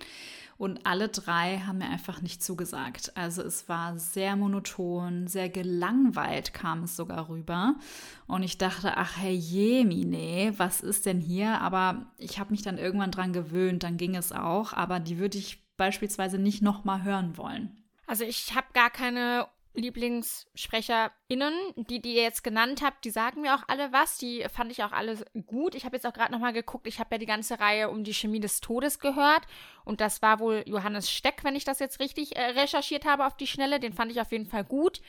und 0.58 0.86
alle 0.86 1.10
drei 1.10 1.60
haben 1.60 1.80
mir 1.80 1.90
einfach 1.90 2.22
nicht 2.22 2.42
zugesagt. 2.44 3.16
Also 3.16 3.44
es 3.44 3.68
war 3.68 3.98
sehr 4.00 4.36
monoton, 4.36 5.28
sehr 5.28 5.50
gelangweilt 5.50 6.54
kam 6.54 6.84
es 6.84 6.96
sogar 6.96 7.30
rüber. 7.30 7.76
Und 8.28 8.44
ich 8.44 8.58
dachte, 8.58 8.96
ach 8.96 9.18
hey 9.18 9.34
Jemine, 9.36 10.54
was 10.58 10.82
ist 10.82 11.06
denn 11.06 11.20
hier? 11.20 11.62
Aber 11.62 12.12
ich 12.18 12.40
habe 12.40 12.52
mich 12.52 12.62
dann 12.62 12.78
irgendwann 12.78 13.12
dran 13.12 13.34
gewöhnt, 13.34 13.84
dann 13.84 13.98
ging 13.98 14.16
es 14.16 14.32
auch. 14.32 14.74
Aber 14.74 15.00
die 15.00 15.20
würde 15.20 15.38
ich 15.38 15.61
beispielsweise 15.82 16.38
nicht 16.38 16.62
nochmal 16.62 17.02
hören 17.02 17.38
wollen. 17.38 17.84
Also 18.06 18.24
ich 18.24 18.54
habe 18.54 18.68
gar 18.74 18.92
keine 18.92 19.48
LieblingssprecherInnen. 19.74 21.54
Die, 21.76 22.04
die 22.04 22.14
ihr 22.18 22.22
jetzt 22.22 22.44
genannt 22.44 22.84
habt, 22.84 23.04
die 23.04 23.10
sagen 23.10 23.42
mir 23.42 23.56
auch 23.56 23.64
alle 23.68 23.92
was. 23.92 24.20
Die 24.20 24.46
fand 24.54 24.72
ich 24.72 24.84
auch 24.84 24.92
alle 24.92 25.18
gut. 25.48 25.74
Ich 25.74 25.84
habe 25.84 25.96
jetzt 25.96 26.06
auch 26.06 26.14
gerade 26.14 26.32
nochmal 26.32 26.54
geguckt. 26.54 26.86
Ich 26.86 27.00
habe 27.00 27.16
ja 27.16 27.18
die 27.18 27.26
ganze 27.26 27.60
Reihe 27.60 27.90
um 27.90 28.04
die 28.04 28.14
Chemie 28.14 28.40
des 28.40 28.62
Todes 28.62 29.00
gehört. 29.00 29.42
Und 29.84 30.02
das 30.02 30.22
war 30.22 30.40
wohl 30.40 30.64
Johannes 30.68 31.10
Steck, 31.10 31.44
wenn 31.44 31.56
ich 31.56 31.64
das 31.64 31.80
jetzt 31.80 32.00
richtig 32.00 32.36
äh, 32.36 32.52
recherchiert 32.60 33.06
habe 33.06 33.26
auf 33.26 33.36
die 33.36 33.48
Schnelle. 33.48 33.80
Den 33.80 33.94
fand 33.94 34.12
ich 34.12 34.22
auf 34.22 34.32
jeden 34.32 34.46
Fall 34.46 34.64
gut. 34.64 35.02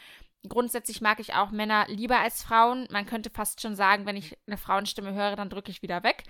Grundsätzlich 0.49 1.03
mag 1.03 1.21
ich 1.21 1.35
auch 1.35 1.51
Männer 1.51 1.85
lieber 1.89 2.19
als 2.19 2.43
Frauen. 2.43 2.89
Man 2.91 3.05
könnte 3.05 3.29
fast 3.29 3.61
schon 3.61 3.77
sagen, 3.77 4.07
wenn 4.07 4.17
ich 4.17 4.39
eine 4.47 4.57
Frauenstimme 4.57 5.13
höre, 5.13 5.37
dann 5.37 5.51
drücke 5.51 5.71
ich 5.71 5.83
wieder 5.83 6.03
weg. 6.03 6.25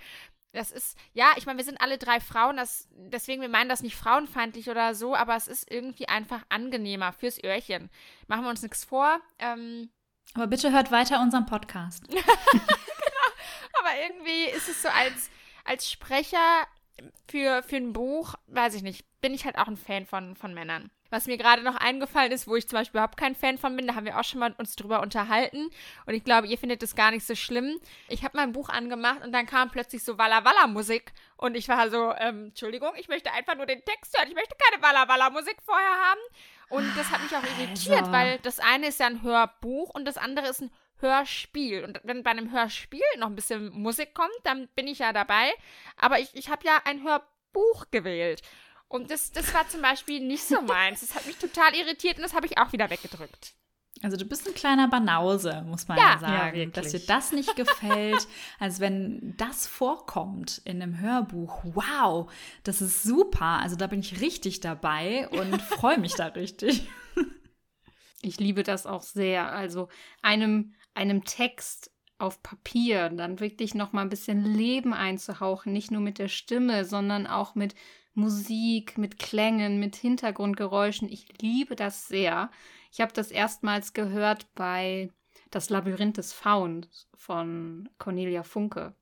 Das 0.53 0.71
ist, 0.71 0.97
ja, 1.13 1.33
ich 1.35 1.47
meine, 1.47 1.57
wir 1.57 1.65
sind 1.65 1.81
alle 1.81 1.97
drei 1.97 2.19
Frauen, 2.19 2.57
das, 2.57 2.87
deswegen, 2.91 3.41
wir 3.41 3.49
meinen 3.49 3.69
das 3.69 3.81
nicht 3.81 3.95
frauenfeindlich 3.95 4.69
oder 4.69 4.93
so, 4.93 5.15
aber 5.15 5.35
es 5.35 5.47
ist 5.47 5.69
irgendwie 5.69 6.07
einfach 6.07 6.41
angenehmer 6.49 7.11
fürs 7.11 7.43
Öhrchen. 7.43 7.89
Machen 8.27 8.43
wir 8.43 8.51
uns 8.51 8.61
nichts 8.61 8.85
vor. 8.85 9.19
Ähm, 9.39 9.89
Aber 10.35 10.45
bitte 10.45 10.71
hört 10.71 10.91
weiter 10.91 11.21
unseren 11.21 11.47
Podcast. 11.47 12.03
aber 12.13 13.89
irgendwie 14.07 14.45
ist 14.55 14.69
es 14.69 14.83
so 14.83 14.89
als, 14.89 15.31
als 15.65 15.89
Sprecher 15.89 16.67
für, 17.27 17.63
für 17.63 17.77
ein 17.77 17.91
Buch, 17.91 18.35
weiß 18.47 18.75
ich 18.75 18.83
nicht, 18.83 19.05
bin 19.21 19.33
ich 19.33 19.45
halt 19.45 19.57
auch 19.57 19.67
ein 19.67 19.77
Fan 19.77 20.05
von, 20.05 20.35
von 20.35 20.53
Männern. 20.53 20.91
Was 21.13 21.27
mir 21.27 21.37
gerade 21.37 21.61
noch 21.61 21.75
eingefallen 21.75 22.31
ist, 22.31 22.47
wo 22.47 22.55
ich 22.55 22.67
zum 22.67 22.79
Beispiel 22.79 22.97
überhaupt 22.97 23.17
kein 23.17 23.35
Fan 23.35 23.59
von 23.59 23.75
bin, 23.75 23.85
da 23.85 23.93
haben 23.93 24.05
wir 24.05 24.19
auch 24.19 24.23
schon 24.23 24.39
mal 24.39 24.55
uns 24.57 24.75
drüber 24.75 25.03
unterhalten. 25.03 25.69
Und 26.07 26.15
ich 26.15 26.23
glaube, 26.23 26.47
ihr 26.47 26.57
findet 26.57 26.81
das 26.81 26.95
gar 26.95 27.11
nicht 27.11 27.23
so 27.23 27.35
schlimm. 27.35 27.79
Ich 28.09 28.23
habe 28.23 28.35
mein 28.35 28.51
Buch 28.51 28.69
angemacht 28.69 29.23
und 29.23 29.31
dann 29.31 29.45
kam 29.45 29.69
plötzlich 29.69 30.03
so 30.03 30.17
Walla 30.17 30.43
Walla 30.43 30.65
Musik. 30.65 31.13
Und 31.37 31.55
ich 31.55 31.69
war 31.69 31.91
so, 31.91 32.13
ähm, 32.17 32.45
Entschuldigung, 32.45 32.93
ich 32.95 33.09
möchte 33.09 33.31
einfach 33.31 33.55
nur 33.55 33.67
den 33.67 33.85
Text 33.85 34.17
hören. 34.17 34.27
Ich 34.27 34.33
möchte 34.33 34.55
keine 34.57 34.81
Walla 34.81 35.07
Walla 35.07 35.29
Musik 35.29 35.57
vorher 35.63 35.87
haben. 35.87 36.21
Und 36.69 36.97
das 36.97 37.11
hat 37.11 37.21
mich 37.21 37.35
auch 37.35 37.43
irritiert, 37.59 37.99
Also. 37.99 38.11
weil 38.11 38.39
das 38.39 38.57
eine 38.57 38.87
ist 38.87 38.99
ja 38.99 39.05
ein 39.05 39.21
Hörbuch 39.21 39.91
und 39.91 40.05
das 40.05 40.17
andere 40.17 40.47
ist 40.47 40.61
ein 40.61 40.71
Hörspiel. 40.97 41.83
Und 41.83 42.01
wenn 42.03 42.23
bei 42.23 42.31
einem 42.31 42.51
Hörspiel 42.51 43.03
noch 43.19 43.27
ein 43.27 43.35
bisschen 43.35 43.69
Musik 43.71 44.15
kommt, 44.15 44.33
dann 44.45 44.67
bin 44.69 44.87
ich 44.87 44.97
ja 44.97 45.13
dabei. 45.13 45.53
Aber 45.95 46.17
ich, 46.17 46.33
ich 46.33 46.49
habe 46.49 46.65
ja 46.65 46.81
ein 46.85 47.03
Hörbuch 47.03 47.91
gewählt. 47.91 48.41
Und 48.93 49.09
das, 49.09 49.31
das 49.31 49.51
war 49.55 49.67
zum 49.67 49.81
Beispiel 49.81 50.19
nicht 50.19 50.43
so 50.43 50.61
meins. 50.61 50.99
Das 51.01 51.15
hat 51.15 51.25
mich 51.25 51.37
total 51.37 51.73
irritiert 51.73 52.17
und 52.17 52.21
das 52.23 52.35
habe 52.35 52.45
ich 52.45 52.59
auch 52.59 52.71
wieder 52.73 52.91
weggedrückt. 52.91 53.55
Also 54.03 54.17
du 54.17 54.25
bist 54.25 54.47
ein 54.47 54.53
kleiner 54.53 54.87
Banause, 54.87 55.63
muss 55.67 55.87
man 55.87 55.97
Ja. 55.97 56.03
ja, 56.03 56.13
Ja, 56.13 56.19
sagen. 56.19 56.57
wirklich. 56.57 56.73
dass 56.73 56.91
dir 56.91 56.99
das 57.07 57.31
nicht 57.31 57.55
gefällt. 57.55 58.27
also 58.59 58.81
wenn 58.81 59.33
das 59.37 59.65
vorkommt 59.65 60.61
in 60.65 60.79
einem 60.79 60.99
Hörbuch, 60.99 61.61
wow, 61.63 62.31
das 62.63 62.81
ist 62.81 63.01
super. 63.01 63.59
Also 63.63 63.75
da 63.77 63.87
bin 63.87 64.01
ich 64.01 64.21
richtig 64.21 64.59
dabei 64.59 65.27
und 65.29 65.59
freue 65.61 65.97
mich 65.99 66.13
da 66.13 66.27
richtig. 66.27 66.87
Ich 68.21 68.39
liebe 68.39 68.61
das 68.61 68.85
auch 68.85 69.01
sehr. 69.01 69.51
Also 69.51 69.89
einem, 70.21 70.75
einem 70.93 71.23
Text 71.23 71.89
auf 72.19 72.43
Papier 72.43 73.09
dann 73.09 73.39
wirklich 73.39 73.73
noch 73.73 73.91
mal 73.91 74.01
ein 74.01 74.09
bisschen 74.09 74.45
Leben 74.45 74.93
einzuhauchen, 74.93 75.73
nicht 75.73 75.89
nur 75.91 76.01
mit 76.01 76.19
der 76.19 76.27
Stimme, 76.29 76.85
sondern 76.85 77.25
auch 77.25 77.55
mit 77.55 77.73
Musik, 78.13 78.97
mit 78.97 79.17
Klängen, 79.17 79.79
mit 79.79 79.95
Hintergrundgeräuschen. 79.95 81.09
Ich 81.09 81.41
liebe 81.41 81.75
das 81.75 82.07
sehr. 82.07 82.51
Ich 82.91 83.01
habe 83.01 83.13
das 83.13 83.31
erstmals 83.31 83.93
gehört 83.93 84.53
bei 84.53 85.11
Das 85.51 85.69
Labyrinth 85.69 86.17
des 86.17 86.33
Fauns 86.33 87.07
von 87.15 87.89
Cornelia 87.97 88.43
Funke. 88.43 88.95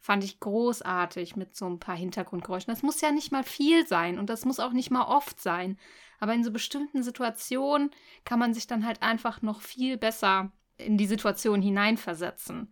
Fand 0.00 0.22
ich 0.22 0.40
großartig 0.40 1.36
mit 1.36 1.56
so 1.56 1.66
ein 1.66 1.78
paar 1.78 1.96
Hintergrundgeräuschen. 1.96 2.72
Das 2.72 2.82
muss 2.82 3.00
ja 3.00 3.10
nicht 3.10 3.32
mal 3.32 3.44
viel 3.44 3.86
sein 3.86 4.18
und 4.18 4.28
das 4.28 4.44
muss 4.44 4.60
auch 4.60 4.72
nicht 4.72 4.90
mal 4.90 5.04
oft 5.04 5.40
sein. 5.40 5.78
Aber 6.20 6.34
in 6.34 6.44
so 6.44 6.50
bestimmten 6.50 7.02
Situationen 7.02 7.90
kann 8.24 8.38
man 8.38 8.54
sich 8.54 8.66
dann 8.66 8.86
halt 8.86 9.02
einfach 9.02 9.42
noch 9.42 9.62
viel 9.62 9.96
besser 9.96 10.52
in 10.76 10.98
die 10.98 11.06
Situation 11.06 11.62
hineinversetzen. 11.62 12.70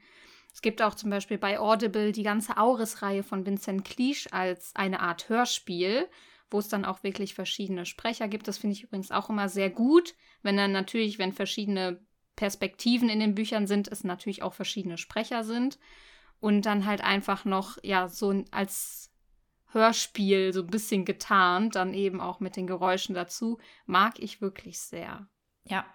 Es 0.53 0.61
gibt 0.61 0.83
auch 0.83 0.95
zum 0.95 1.11
Beispiel 1.11 1.39
bei 1.39 1.59
Audible 1.59 2.13
die 2.13 2.23
ganze 2.23 2.59
Auris-Reihe 2.59 3.23
von 3.23 3.47
Vincent 3.47 3.85
Cliche 3.85 4.33
als 4.33 4.75
eine 4.77 5.01
Art 5.01 5.29
Hörspiel, 5.29 6.09
wo 6.51 6.59
es 6.59 6.69
dann 6.69 6.85
auch 6.85 7.03
wirklich 7.03 7.35
verschiedene 7.35 7.87
Sprecher 7.87 8.29
gibt. 8.29 8.47
Das 8.47 8.59
finde 8.59 8.77
ich 8.77 8.83
übrigens 8.85 9.11
auch 9.11 9.31
immer 9.31 9.49
sehr 9.49 9.71
gut, 9.71 10.15
wenn 10.43 10.57
dann 10.57 10.73
natürlich, 10.73 11.19
wenn 11.19 11.33
verschiedene 11.33 12.05
Perspektiven 12.37 13.09
in 13.09 13.21
den 13.21 13.35
Büchern 13.35 13.67
sind, 13.67 13.89
es 13.89 14.05
natürlich 14.05 14.43
auch 14.43 14.55
verschiedene 14.55 14.99
Sprecher 14.99 15.45
sind 15.45 15.79
und 16.41 16.67
dann 16.67 16.87
halt 16.87 17.03
einfach 17.03 17.45
noch, 17.45 17.79
ja, 17.83 18.09
so 18.09 18.45
als 18.51 19.11
Hörspiel 19.73 20.53
so 20.53 20.61
ein 20.61 20.67
bisschen 20.67 21.05
getarnt, 21.05 21.77
dann 21.77 21.95
eben 21.95 22.21
auch 22.21 22.41
mit 22.41 22.57
den 22.57 22.67
Geräuschen 22.67 23.15
dazu, 23.15 23.59
mag 23.87 24.19
ich 24.19 24.41
wirklich 24.41 24.81
sehr. 24.81 25.29
Ja. 25.65 25.87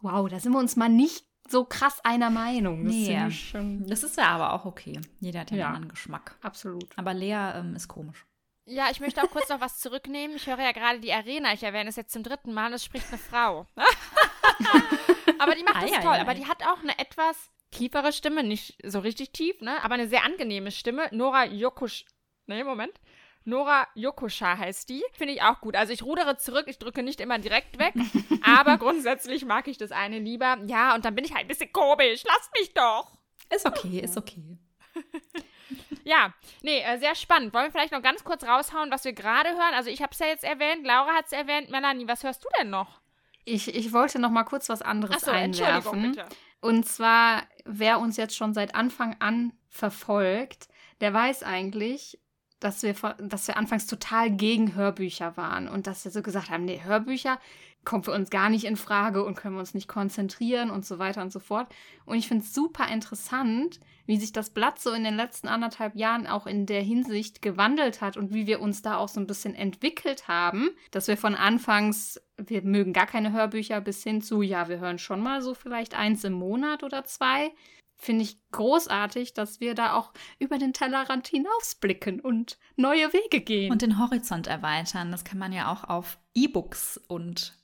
Wow, 0.00 0.28
da 0.28 0.38
sind 0.38 0.52
wir 0.52 0.58
uns 0.58 0.76
mal 0.76 0.88
nicht 0.88 1.26
so 1.48 1.64
krass 1.64 2.00
einer 2.04 2.30
Meinung. 2.30 2.84
Das, 2.84 2.94
nee. 2.94 3.26
ist, 3.28 3.36
schon 3.36 3.86
das 3.86 4.02
ist 4.02 4.16
ja 4.16 4.28
aber 4.28 4.52
auch 4.52 4.64
okay. 4.64 5.00
Jeder 5.20 5.40
hat 5.40 5.50
ja, 5.50 5.56
ja 5.56 5.66
einen 5.66 5.74
anderen 5.76 5.90
Geschmack. 5.90 6.36
Absolut. 6.42 6.86
Aber 6.96 7.14
Lea 7.14 7.52
ähm, 7.54 7.74
ist 7.76 7.88
komisch. 7.88 8.26
Ja, 8.66 8.88
ich 8.90 9.00
möchte 9.00 9.22
auch 9.22 9.30
kurz 9.30 9.48
noch 9.50 9.60
was 9.60 9.78
zurücknehmen. 9.78 10.36
Ich 10.36 10.46
höre 10.46 10.60
ja 10.60 10.72
gerade 10.72 11.00
die 11.00 11.12
Arena. 11.12 11.52
Ich 11.52 11.62
erwähne 11.62 11.90
es 11.90 11.96
jetzt 11.96 12.12
zum 12.12 12.22
dritten 12.22 12.54
Mal 12.54 12.72
es 12.72 12.84
spricht 12.84 13.08
eine 13.08 13.18
Frau. 13.18 13.66
aber 15.38 15.54
die 15.54 15.64
macht 15.64 15.82
das 15.82 16.00
toll. 16.00 16.16
Aber 16.16 16.34
die 16.34 16.46
hat 16.46 16.62
auch 16.66 16.82
eine 16.82 16.98
etwas 16.98 17.50
tiefere 17.70 18.12
Stimme, 18.12 18.42
nicht 18.42 18.78
so 18.82 19.00
richtig 19.00 19.32
tief, 19.32 19.60
ne? 19.60 19.82
Aber 19.82 19.94
eine 19.94 20.08
sehr 20.08 20.24
angenehme 20.24 20.70
Stimme. 20.70 21.08
Nora 21.12 21.44
Jokusch. 21.44 22.06
Nee, 22.46 22.64
Moment. 22.64 22.98
Nora 23.44 23.86
Yokusha 23.94 24.58
heißt 24.58 24.88
die. 24.88 25.04
Finde 25.12 25.34
ich 25.34 25.42
auch 25.42 25.60
gut. 25.60 25.76
Also 25.76 25.92
ich 25.92 26.02
rudere 26.02 26.36
zurück, 26.36 26.64
ich 26.66 26.78
drücke 26.78 27.02
nicht 27.02 27.20
immer 27.20 27.38
direkt 27.38 27.78
weg. 27.78 27.94
aber 28.42 28.78
grundsätzlich 28.78 29.44
mag 29.44 29.68
ich 29.68 29.78
das 29.78 29.92
eine 29.92 30.18
lieber. 30.18 30.58
Ja, 30.66 30.94
und 30.94 31.04
dann 31.04 31.14
bin 31.14 31.24
ich 31.24 31.32
halt 31.32 31.44
ein 31.44 31.48
bisschen 31.48 31.72
komisch. 31.72 32.24
Lasst 32.24 32.50
mich 32.58 32.72
doch. 32.72 33.12
Ist 33.54 33.66
okay, 33.66 34.00
ist 34.00 34.16
okay. 34.16 34.58
ja, 36.04 36.32
nee, 36.62 36.80
äh, 36.80 36.98
sehr 36.98 37.14
spannend. 37.14 37.52
Wollen 37.52 37.66
wir 37.66 37.72
vielleicht 37.72 37.92
noch 37.92 38.02
ganz 38.02 38.24
kurz 38.24 38.44
raushauen, 38.44 38.90
was 38.90 39.04
wir 39.04 39.12
gerade 39.12 39.50
hören? 39.50 39.74
Also 39.74 39.90
ich 39.90 40.02
habe 40.02 40.12
es 40.12 40.18
ja 40.18 40.26
jetzt 40.26 40.44
erwähnt, 40.44 40.84
Laura 40.86 41.12
hat 41.12 41.26
es 41.26 41.32
erwähnt. 41.32 41.70
Melanie, 41.70 42.08
was 42.08 42.22
hörst 42.22 42.44
du 42.44 42.48
denn 42.58 42.70
noch? 42.70 43.00
Ich, 43.44 43.74
ich 43.74 43.92
wollte 43.92 44.18
noch 44.18 44.30
mal 44.30 44.44
kurz 44.44 44.68
was 44.68 44.80
anderes 44.80 45.16
Ach 45.16 45.26
so, 45.26 45.30
einwerfen. 45.30 46.12
Bitte. 46.12 46.26
Und 46.60 46.86
zwar, 46.86 47.42
wer 47.66 47.98
uns 47.98 48.16
jetzt 48.16 48.36
schon 48.36 48.54
seit 48.54 48.74
Anfang 48.74 49.16
an 49.20 49.52
verfolgt, 49.68 50.68
der 51.02 51.12
weiß 51.12 51.42
eigentlich, 51.42 52.18
dass 52.64 52.82
wir, 52.82 52.94
dass 53.18 53.46
wir 53.46 53.56
anfangs 53.56 53.86
total 53.86 54.30
gegen 54.30 54.74
Hörbücher 54.74 55.36
waren 55.36 55.68
und 55.68 55.86
dass 55.86 56.04
wir 56.04 56.12
so 56.12 56.22
gesagt 56.22 56.50
haben, 56.50 56.64
nee, 56.64 56.80
Hörbücher 56.82 57.38
kommt 57.84 58.06
für 58.06 58.12
uns 58.12 58.30
gar 58.30 58.48
nicht 58.48 58.64
in 58.64 58.76
Frage 58.76 59.24
und 59.24 59.36
können 59.36 59.56
wir 59.56 59.60
uns 59.60 59.74
nicht 59.74 59.88
konzentrieren 59.88 60.70
und 60.70 60.86
so 60.86 60.98
weiter 60.98 61.22
und 61.22 61.32
so 61.32 61.38
fort. 61.38 61.68
Und 62.06 62.16
ich 62.16 62.28
finde 62.28 62.44
es 62.44 62.54
super 62.54 62.88
interessant, 62.88 63.78
wie 64.06 64.16
sich 64.16 64.32
das 64.32 64.50
Blatt 64.50 64.80
so 64.80 64.92
in 64.92 65.04
den 65.04 65.14
letzten 65.14 65.48
anderthalb 65.48 65.94
Jahren 65.94 66.26
auch 66.26 66.46
in 66.46 66.66
der 66.66 66.82
Hinsicht 66.82 67.42
gewandelt 67.42 68.00
hat 68.00 68.16
und 68.16 68.32
wie 68.32 68.46
wir 68.46 68.60
uns 68.60 68.82
da 68.82 68.96
auch 68.96 69.08
so 69.08 69.20
ein 69.20 69.26
bisschen 69.26 69.54
entwickelt 69.54 70.28
haben, 70.28 70.70
dass 70.90 71.08
wir 71.08 71.16
von 71.16 71.34
Anfangs, 71.34 72.20
wir 72.36 72.62
mögen 72.62 72.92
gar 72.92 73.06
keine 73.06 73.32
Hörbücher 73.32 73.80
bis 73.80 74.02
hin 74.02 74.20
zu, 74.20 74.42
ja, 74.42 74.68
wir 74.68 74.78
hören 74.78 74.98
schon 74.98 75.22
mal 75.22 75.42
so 75.42 75.54
vielleicht 75.54 75.94
eins 75.94 76.24
im 76.24 76.34
Monat 76.34 76.82
oder 76.82 77.04
zwei, 77.04 77.52
finde 77.96 78.24
ich 78.24 78.38
großartig, 78.50 79.34
dass 79.34 79.60
wir 79.60 79.74
da 79.74 79.94
auch 79.94 80.12
über 80.38 80.58
den 80.58 80.72
Tellerrand 80.72 81.28
hinausblicken 81.28 82.20
und 82.20 82.58
neue 82.76 83.12
Wege 83.12 83.40
gehen. 83.40 83.72
Und 83.72 83.82
den 83.82 83.98
Horizont 83.98 84.46
erweitern. 84.46 85.10
Das 85.10 85.24
kann 85.24 85.38
man 85.38 85.52
ja 85.52 85.72
auch 85.72 85.84
auf 85.84 86.18
E-Books 86.34 87.00
und 87.08 87.54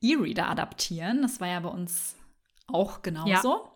E-Reader 0.00 0.48
adaptieren. 0.48 1.22
Das 1.22 1.40
war 1.40 1.48
ja 1.48 1.60
bei 1.60 1.68
uns 1.68 2.16
auch 2.66 3.02
genauso. 3.02 3.30
Ja. 3.30 3.72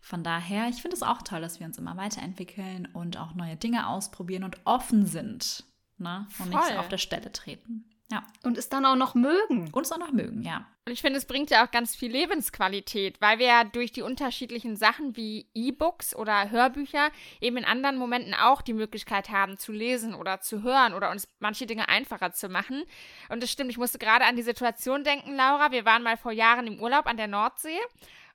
Von 0.00 0.24
daher, 0.24 0.68
ich 0.68 0.80
finde 0.82 0.96
es 0.96 1.02
auch 1.02 1.22
toll, 1.22 1.40
dass 1.40 1.60
wir 1.60 1.66
uns 1.66 1.78
immer 1.78 1.96
weiterentwickeln 1.96 2.88
und 2.92 3.18
auch 3.18 3.34
neue 3.34 3.56
Dinge 3.56 3.88
ausprobieren 3.88 4.44
und 4.44 4.58
offen 4.64 5.04
sind. 5.06 5.64
Ne? 5.98 6.26
Und 6.38 6.52
Voll. 6.52 6.60
nicht 6.60 6.78
auf 6.78 6.88
der 6.88 6.98
Stelle 6.98 7.32
treten. 7.32 7.89
Ja. 8.10 8.24
Und 8.42 8.58
es 8.58 8.68
dann 8.68 8.84
auch 8.84 8.96
noch 8.96 9.14
mögen. 9.14 9.70
Und 9.72 9.86
es 9.86 9.92
auch 9.92 9.98
noch 9.98 10.12
mögen, 10.12 10.42
ja. 10.42 10.66
Und 10.86 10.92
ich 10.92 11.02
finde, 11.02 11.18
es 11.18 11.26
bringt 11.26 11.50
ja 11.50 11.64
auch 11.64 11.70
ganz 11.70 11.94
viel 11.94 12.10
Lebensqualität, 12.10 13.20
weil 13.20 13.38
wir 13.38 13.46
ja 13.46 13.64
durch 13.64 13.92
die 13.92 14.02
unterschiedlichen 14.02 14.76
Sachen 14.76 15.14
wie 15.14 15.46
E-Books 15.54 16.16
oder 16.16 16.50
Hörbücher 16.50 17.10
eben 17.40 17.58
in 17.58 17.64
anderen 17.64 17.96
Momenten 17.96 18.34
auch 18.34 18.62
die 18.62 18.72
Möglichkeit 18.72 19.30
haben 19.30 19.58
zu 19.58 19.70
lesen 19.70 20.14
oder 20.14 20.40
zu 20.40 20.62
hören 20.62 20.94
oder 20.94 21.10
uns 21.10 21.28
manche 21.38 21.66
Dinge 21.66 21.88
einfacher 21.88 22.32
zu 22.32 22.48
machen. 22.48 22.82
Und 23.28 23.42
das 23.42 23.52
stimmt, 23.52 23.70
ich 23.70 23.78
musste 23.78 23.98
gerade 23.98 24.24
an 24.24 24.36
die 24.36 24.42
Situation 24.42 25.04
denken, 25.04 25.36
Laura. 25.36 25.70
Wir 25.70 25.84
waren 25.84 26.02
mal 26.02 26.16
vor 26.16 26.32
Jahren 26.32 26.66
im 26.66 26.80
Urlaub 26.80 27.06
an 27.06 27.16
der 27.16 27.28
Nordsee 27.28 27.78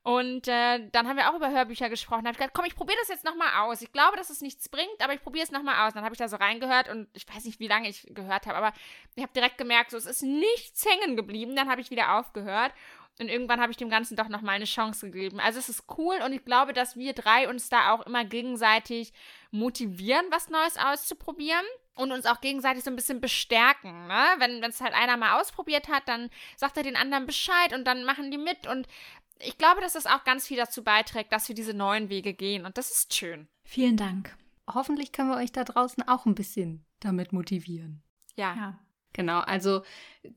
und 0.05 0.47
äh, 0.47 0.87
dann 0.91 1.07
haben 1.07 1.17
wir 1.17 1.31
auch 1.31 1.35
über 1.35 1.49
Hörbücher 1.49 1.89
gesprochen. 1.89 2.21
Da 2.21 2.27
habe 2.27 2.33
ich 2.33 2.37
gedacht, 2.37 2.53
komm, 2.53 2.65
ich 2.65 2.75
probiere 2.75 2.99
das 2.99 3.07
jetzt 3.07 3.25
nochmal 3.25 3.63
aus. 3.63 3.81
Ich 3.81 3.91
glaube, 3.91 4.15
dass 4.15 4.29
es 4.29 4.39
nichts 4.39 4.69
bringt, 4.69 5.01
aber 5.01 5.13
ich 5.13 5.23
probiere 5.23 5.43
es 5.43 5.49
nochmal 5.49 5.87
aus. 5.87 5.95
Dann 5.95 6.03
habe 6.03 6.13
ich 6.13 6.19
da 6.19 6.27
so 6.27 6.35
reingehört 6.35 6.89
und 6.89 7.07
ich 7.13 7.27
weiß 7.27 7.43
nicht, 7.43 7.59
wie 7.59 7.67
lange 7.67 7.89
ich 7.89 8.05
gehört 8.13 8.45
habe, 8.45 8.55
aber 8.55 8.71
ich 9.15 9.23
habe 9.23 9.33
direkt 9.33 9.57
gemerkt, 9.57 9.89
so, 9.89 9.97
es 9.97 10.05
ist 10.05 10.21
nichts 10.21 10.85
hängen 10.85 11.15
geblieben. 11.15 11.55
Dann 11.55 11.71
habe 11.71 11.81
ich 11.81 11.89
wieder 11.89 12.19
aufgehört. 12.19 12.71
Und 13.17 13.29
irgendwann 13.29 13.59
habe 13.59 13.71
ich 13.71 13.77
dem 13.77 13.89
Ganzen 13.89 14.15
doch 14.15 14.29
nochmal 14.29 14.55
eine 14.55 14.65
Chance 14.65 15.09
gegeben. 15.09 15.39
Also 15.39 15.57
es 15.57 15.69
ist 15.69 15.85
cool 15.97 16.17
und 16.23 16.33
ich 16.33 16.45
glaube, 16.45 16.73
dass 16.73 16.95
wir 16.95 17.13
drei 17.13 17.49
uns 17.49 17.69
da 17.69 17.91
auch 17.91 18.05
immer 18.05 18.25
gegenseitig 18.25 19.11
motivieren, 19.49 20.25
was 20.29 20.49
Neues 20.49 20.77
auszuprobieren 20.77 21.65
und 21.95 22.11
uns 22.11 22.27
auch 22.27 22.41
gegenseitig 22.41 22.83
so 22.83 22.91
ein 22.91 22.95
bisschen 22.95 23.21
bestärken. 23.21 24.07
Ne? 24.07 24.25
Wenn 24.37 24.63
es 24.65 24.81
halt 24.81 24.93
einer 24.93 25.17
mal 25.17 25.39
ausprobiert 25.39 25.87
hat, 25.87 26.03
dann 26.07 26.29
sagt 26.57 26.77
er 26.77 26.83
den 26.83 26.97
anderen 26.97 27.25
Bescheid 27.25 27.73
und 27.73 27.85
dann 27.85 28.03
machen 28.03 28.29
die 28.29 28.37
mit. 28.37 28.67
Und 28.67 28.87
ich 29.39 29.57
glaube, 29.57 29.81
dass 29.81 29.93
das 29.93 30.05
auch 30.05 30.23
ganz 30.23 30.47
viel 30.47 30.57
dazu 30.57 30.83
beiträgt, 30.83 31.31
dass 31.33 31.47
wir 31.47 31.55
diese 31.55 31.73
neuen 31.73 32.09
Wege 32.09 32.33
gehen. 32.33 32.65
Und 32.65 32.77
das 32.77 32.91
ist 32.91 33.13
schön. 33.13 33.47
Vielen 33.63 33.97
Dank. 33.97 34.35
Hoffentlich 34.73 35.11
können 35.11 35.29
wir 35.29 35.37
euch 35.37 35.51
da 35.51 35.63
draußen 35.63 36.07
auch 36.07 36.25
ein 36.25 36.35
bisschen 36.35 36.85
damit 36.99 37.33
motivieren. 37.33 38.01
Ja. 38.35 38.55
ja. 38.55 38.79
Genau, 39.13 39.39
also 39.39 39.81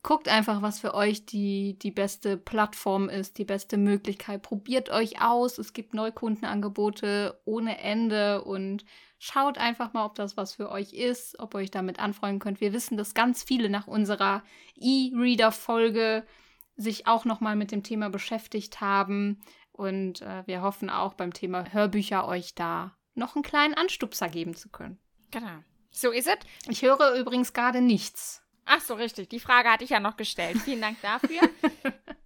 guckt 0.05 0.29
einfach, 0.29 0.63
was 0.63 0.79
für 0.79 0.95
euch 0.95 1.27
die, 1.27 1.77
die 1.81 1.91
beste 1.91 2.37
Plattform 2.37 3.09
ist, 3.09 3.39
die 3.39 3.45
beste 3.45 3.77
Möglichkeit. 3.77 4.43
Probiert 4.43 4.89
euch 4.91 5.21
aus. 5.21 5.59
Es 5.59 5.73
gibt 5.73 5.95
Neukundenangebote 5.95 7.41
ohne 7.45 7.79
Ende 7.79 8.45
und 8.45 8.85
schaut 9.19 9.59
einfach 9.59 9.95
mal, 9.95 10.07
ob 10.07 10.15
das 10.15 10.37
was 10.37 10.55
für 10.55 10.71
euch 10.71 10.93
ist, 10.93 11.41
ob 11.41 11.55
ihr 11.55 11.59
euch 11.59 11.73
damit 11.73 11.99
anfreunden 11.99 12.39
könnt. 12.39 12.61
Wir 12.61 12.73
wissen, 12.73 12.97
dass 12.97 13.15
ganz 13.15 13.43
viele 13.43 13.69
nach 13.69 13.89
unserer 13.89 14.45
E-Reader-Folge 14.77 16.25
sich 16.79 17.07
auch 17.07 17.27
nochmal 17.27 17.57
mit 17.57 17.73
dem 17.73 17.83
Thema 17.83 18.09
beschäftigt 18.09 18.81
haben. 18.81 19.43
Und 19.73 20.23
äh, 20.23 20.47
wir 20.47 20.63
hoffen 20.63 20.89
auch 20.89 21.15
beim 21.15 21.35
Thema 21.35 21.73
Hörbücher 21.73 22.27
euch 22.27 22.55
da 22.55 22.97
noch 23.15 23.35
einen 23.37 23.43
kleinen 23.43 23.75
Anstupser 23.75 24.29
geben 24.29 24.55
zu 24.55 24.71
können. 24.71 24.99
Genau. 25.31 25.63
So 25.91 26.11
ist 26.11 26.29
es. 26.29 26.39
Ich 26.69 26.83
höre 26.83 27.15
übrigens 27.15 27.53
gerade 27.53 27.81
nichts. 27.81 28.43
Ach 28.65 28.81
so, 28.81 28.95
richtig. 28.95 29.29
Die 29.29 29.41
Frage 29.41 29.71
hatte 29.71 29.85
ich 29.85 29.91
ja 29.91 30.01
noch 30.01 30.17
gestellt. 30.17 30.59
Vielen 30.59 30.81
Dank 30.81 31.01
dafür. 31.03 31.41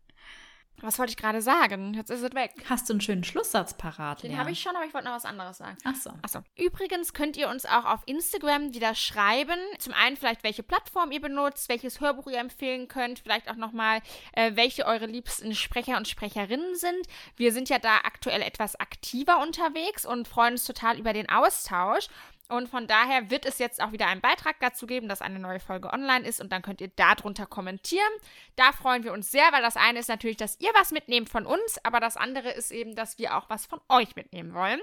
Was 0.82 0.98
wollte 0.98 1.10
ich 1.10 1.16
gerade 1.16 1.40
sagen? 1.40 1.94
Jetzt 1.94 2.10
ist 2.10 2.22
es 2.22 2.34
weg. 2.34 2.52
Hast 2.68 2.88
du 2.88 2.94
einen 2.94 3.00
schönen 3.00 3.24
Schlusssatz 3.24 3.74
parat? 3.74 4.22
Den 4.22 4.36
habe 4.36 4.50
ich 4.50 4.60
schon, 4.60 4.74
aber 4.74 4.84
ich 4.84 4.92
wollte 4.92 5.06
noch 5.06 5.14
was 5.14 5.24
anderes 5.24 5.58
sagen. 5.58 5.76
Ach 5.84 5.94
so. 5.94 6.10
Ach 6.22 6.28
so. 6.28 6.40
Übrigens 6.56 7.14
könnt 7.14 7.36
ihr 7.36 7.48
uns 7.48 7.64
auch 7.64 7.84
auf 7.84 8.00
Instagram 8.06 8.74
wieder 8.74 8.94
schreiben. 8.94 9.58
Zum 9.78 9.92
einen 9.92 10.16
vielleicht, 10.16 10.42
welche 10.42 10.62
Plattform 10.62 11.12
ihr 11.12 11.20
benutzt, 11.20 11.68
welches 11.68 12.00
Hörbuch 12.00 12.26
ihr 12.26 12.38
empfehlen 12.38 12.88
könnt, 12.88 13.20
vielleicht 13.20 13.48
auch 13.48 13.56
nochmal, 13.56 14.00
äh, 14.32 14.52
welche 14.54 14.84
eure 14.84 15.06
liebsten 15.06 15.54
Sprecher 15.54 15.96
und 15.96 16.08
Sprecherinnen 16.08 16.74
sind. 16.74 17.06
Wir 17.36 17.52
sind 17.52 17.68
ja 17.68 17.78
da 17.78 17.98
aktuell 17.98 18.42
etwas 18.42 18.74
aktiver 18.76 19.40
unterwegs 19.40 20.04
und 20.04 20.26
freuen 20.26 20.54
uns 20.54 20.64
total 20.64 20.98
über 20.98 21.12
den 21.12 21.28
Austausch. 21.28 22.08
Und 22.48 22.68
von 22.68 22.86
daher 22.86 23.30
wird 23.30 23.46
es 23.46 23.58
jetzt 23.58 23.82
auch 23.82 23.92
wieder 23.92 24.08
einen 24.08 24.20
Beitrag 24.20 24.56
dazu 24.60 24.86
geben, 24.86 25.08
dass 25.08 25.22
eine 25.22 25.38
neue 25.38 25.60
Folge 25.60 25.90
online 25.90 26.26
ist 26.26 26.40
und 26.40 26.52
dann 26.52 26.60
könnt 26.60 26.80
ihr 26.80 26.88
darunter 26.88 27.46
kommentieren. 27.46 28.12
Da 28.56 28.72
freuen 28.72 29.04
wir 29.04 29.12
uns 29.12 29.30
sehr, 29.30 29.50
weil 29.52 29.62
das 29.62 29.76
eine 29.76 30.00
ist 30.00 30.08
natürlich, 30.08 30.36
dass 30.36 30.60
ihr 30.60 30.70
was 30.74 30.90
mitnehmt 30.90 31.30
von 31.30 31.46
uns, 31.46 31.78
aber 31.82 31.98
das 31.98 32.16
andere 32.16 32.50
ist 32.50 32.70
eben, 32.70 32.94
dass 32.94 33.16
wir 33.18 33.36
auch 33.36 33.48
was 33.48 33.64
von 33.64 33.80
euch 33.88 34.16
mitnehmen 34.16 34.52
wollen. 34.52 34.80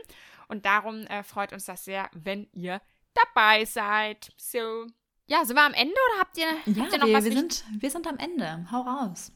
Und 0.48 0.66
darum 0.66 1.06
äh, 1.08 1.22
freut 1.22 1.54
uns 1.54 1.66
das 1.66 1.86
sehr, 1.86 2.10
wenn 2.14 2.48
ihr 2.54 2.82
dabei 3.14 3.66
seid. 3.66 4.32
So. 4.36 4.88
Ja, 5.28 5.46
sind 5.46 5.56
wir 5.56 5.64
am 5.64 5.76
Ende 5.76 5.94
oder 5.94 6.22
habt 6.22 6.38
ihr, 6.38 6.48
ja, 6.66 6.82
habt 6.82 6.94
ihr 6.94 7.00
noch 7.00 7.08
wir, 7.08 7.14
was? 7.14 7.26
Wir 7.26 7.34
sind, 7.34 7.64
wir 7.78 7.92
sind 7.92 8.08
am 8.08 8.18
Ende. 8.18 8.66
Hau 8.72 8.82
raus. 8.82 9.32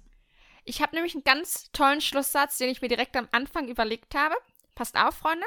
Ich 0.65 0.81
habe 0.81 0.95
nämlich 0.95 1.13
einen 1.13 1.23
ganz 1.23 1.71
tollen 1.71 2.01
Schlusssatz, 2.01 2.57
den 2.57 2.69
ich 2.69 2.81
mir 2.81 2.87
direkt 2.87 3.15
am 3.15 3.27
Anfang 3.31 3.67
überlegt 3.67 4.15
habe. 4.15 4.35
Passt 4.73 4.97
auf, 4.97 5.15
Freunde. 5.15 5.45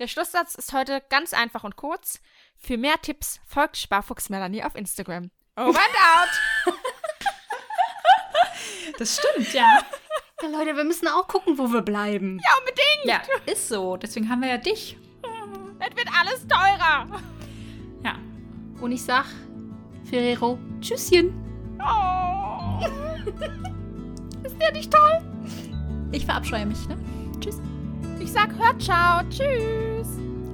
Der 0.00 0.08
Schlusssatz 0.08 0.56
ist 0.56 0.72
heute 0.72 1.00
ganz 1.08 1.32
einfach 1.32 1.62
und 1.62 1.76
kurz. 1.76 2.20
Für 2.56 2.76
mehr 2.76 3.00
Tipps 3.00 3.40
folgt 3.46 3.76
Sparfuchs 3.76 4.28
Melanie 4.28 4.64
auf 4.64 4.74
Instagram. 4.74 5.30
Over 5.56 5.68
and 5.68 5.78
out! 5.78 6.74
das 8.98 9.18
stimmt, 9.18 9.52
ja. 9.52 9.78
Ja, 10.42 10.48
Leute, 10.48 10.76
wir 10.76 10.82
müssen 10.82 11.06
auch 11.06 11.28
gucken, 11.28 11.56
wo 11.58 11.72
wir 11.72 11.82
bleiben. 11.82 12.40
Ja, 12.42 12.50
unbedingt. 12.58 13.04
Ja, 13.04 13.22
ist 13.52 13.68
so. 13.68 13.96
Deswegen 13.96 14.28
haben 14.28 14.42
wir 14.42 14.48
ja 14.48 14.58
dich. 14.58 14.98
Es 15.78 15.96
wird 15.96 16.08
alles 16.18 16.44
teurer. 16.48 17.06
Ja. 18.02 18.16
Und 18.80 18.90
ich 18.90 19.02
sag, 19.02 19.26
Ferrero, 20.10 20.58
Tschüsschen. 20.80 21.32
Oh. 21.78 22.84
Ist 24.44 24.60
der 24.60 24.72
nicht 24.72 24.92
toll? 24.92 25.22
Ich 26.10 26.24
verabscheue 26.24 26.66
mich, 26.66 26.88
ne? 26.88 26.98
Tschüss. 27.40 27.60
Ich 28.24 28.32
sag, 28.32 28.48
hört 28.58 28.80
ciao, 28.82 29.20
tschüss. 29.28 30.08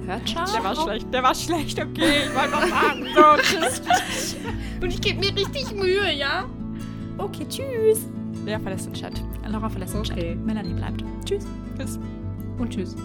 Hört 0.05 0.27
ciao. 0.27 0.45
Der 0.53 0.63
war 0.63 0.75
schlecht, 0.75 1.13
der 1.13 1.23
war 1.23 1.35
schlecht, 1.35 1.79
okay. 1.79 2.23
Ich 2.25 2.35
wollte 2.35 2.51
noch 2.51 2.67
sagen. 2.67 3.05
So, 3.15 3.41
tschüss. 3.41 4.35
Und 4.81 4.89
ich 4.89 4.99
gebe 5.01 5.19
mir 5.19 5.35
richtig 5.35 5.71
Mühe, 5.73 6.11
ja? 6.13 6.45
Okay, 7.17 7.45
tschüss. 7.47 8.05
Wer 8.43 8.59
verlässt 8.59 8.87
den 8.87 8.93
Chat? 8.93 9.23
Laura 9.47 9.69
verlässt 9.69 9.93
den 9.93 10.01
Okay. 10.01 10.33
Chat. 10.33 10.45
Melanie 10.45 10.73
bleibt. 10.73 11.03
Tschüss. 11.25 11.45
Tschüss. 11.77 11.99
Und 12.57 12.71
tschüss. 12.71 12.95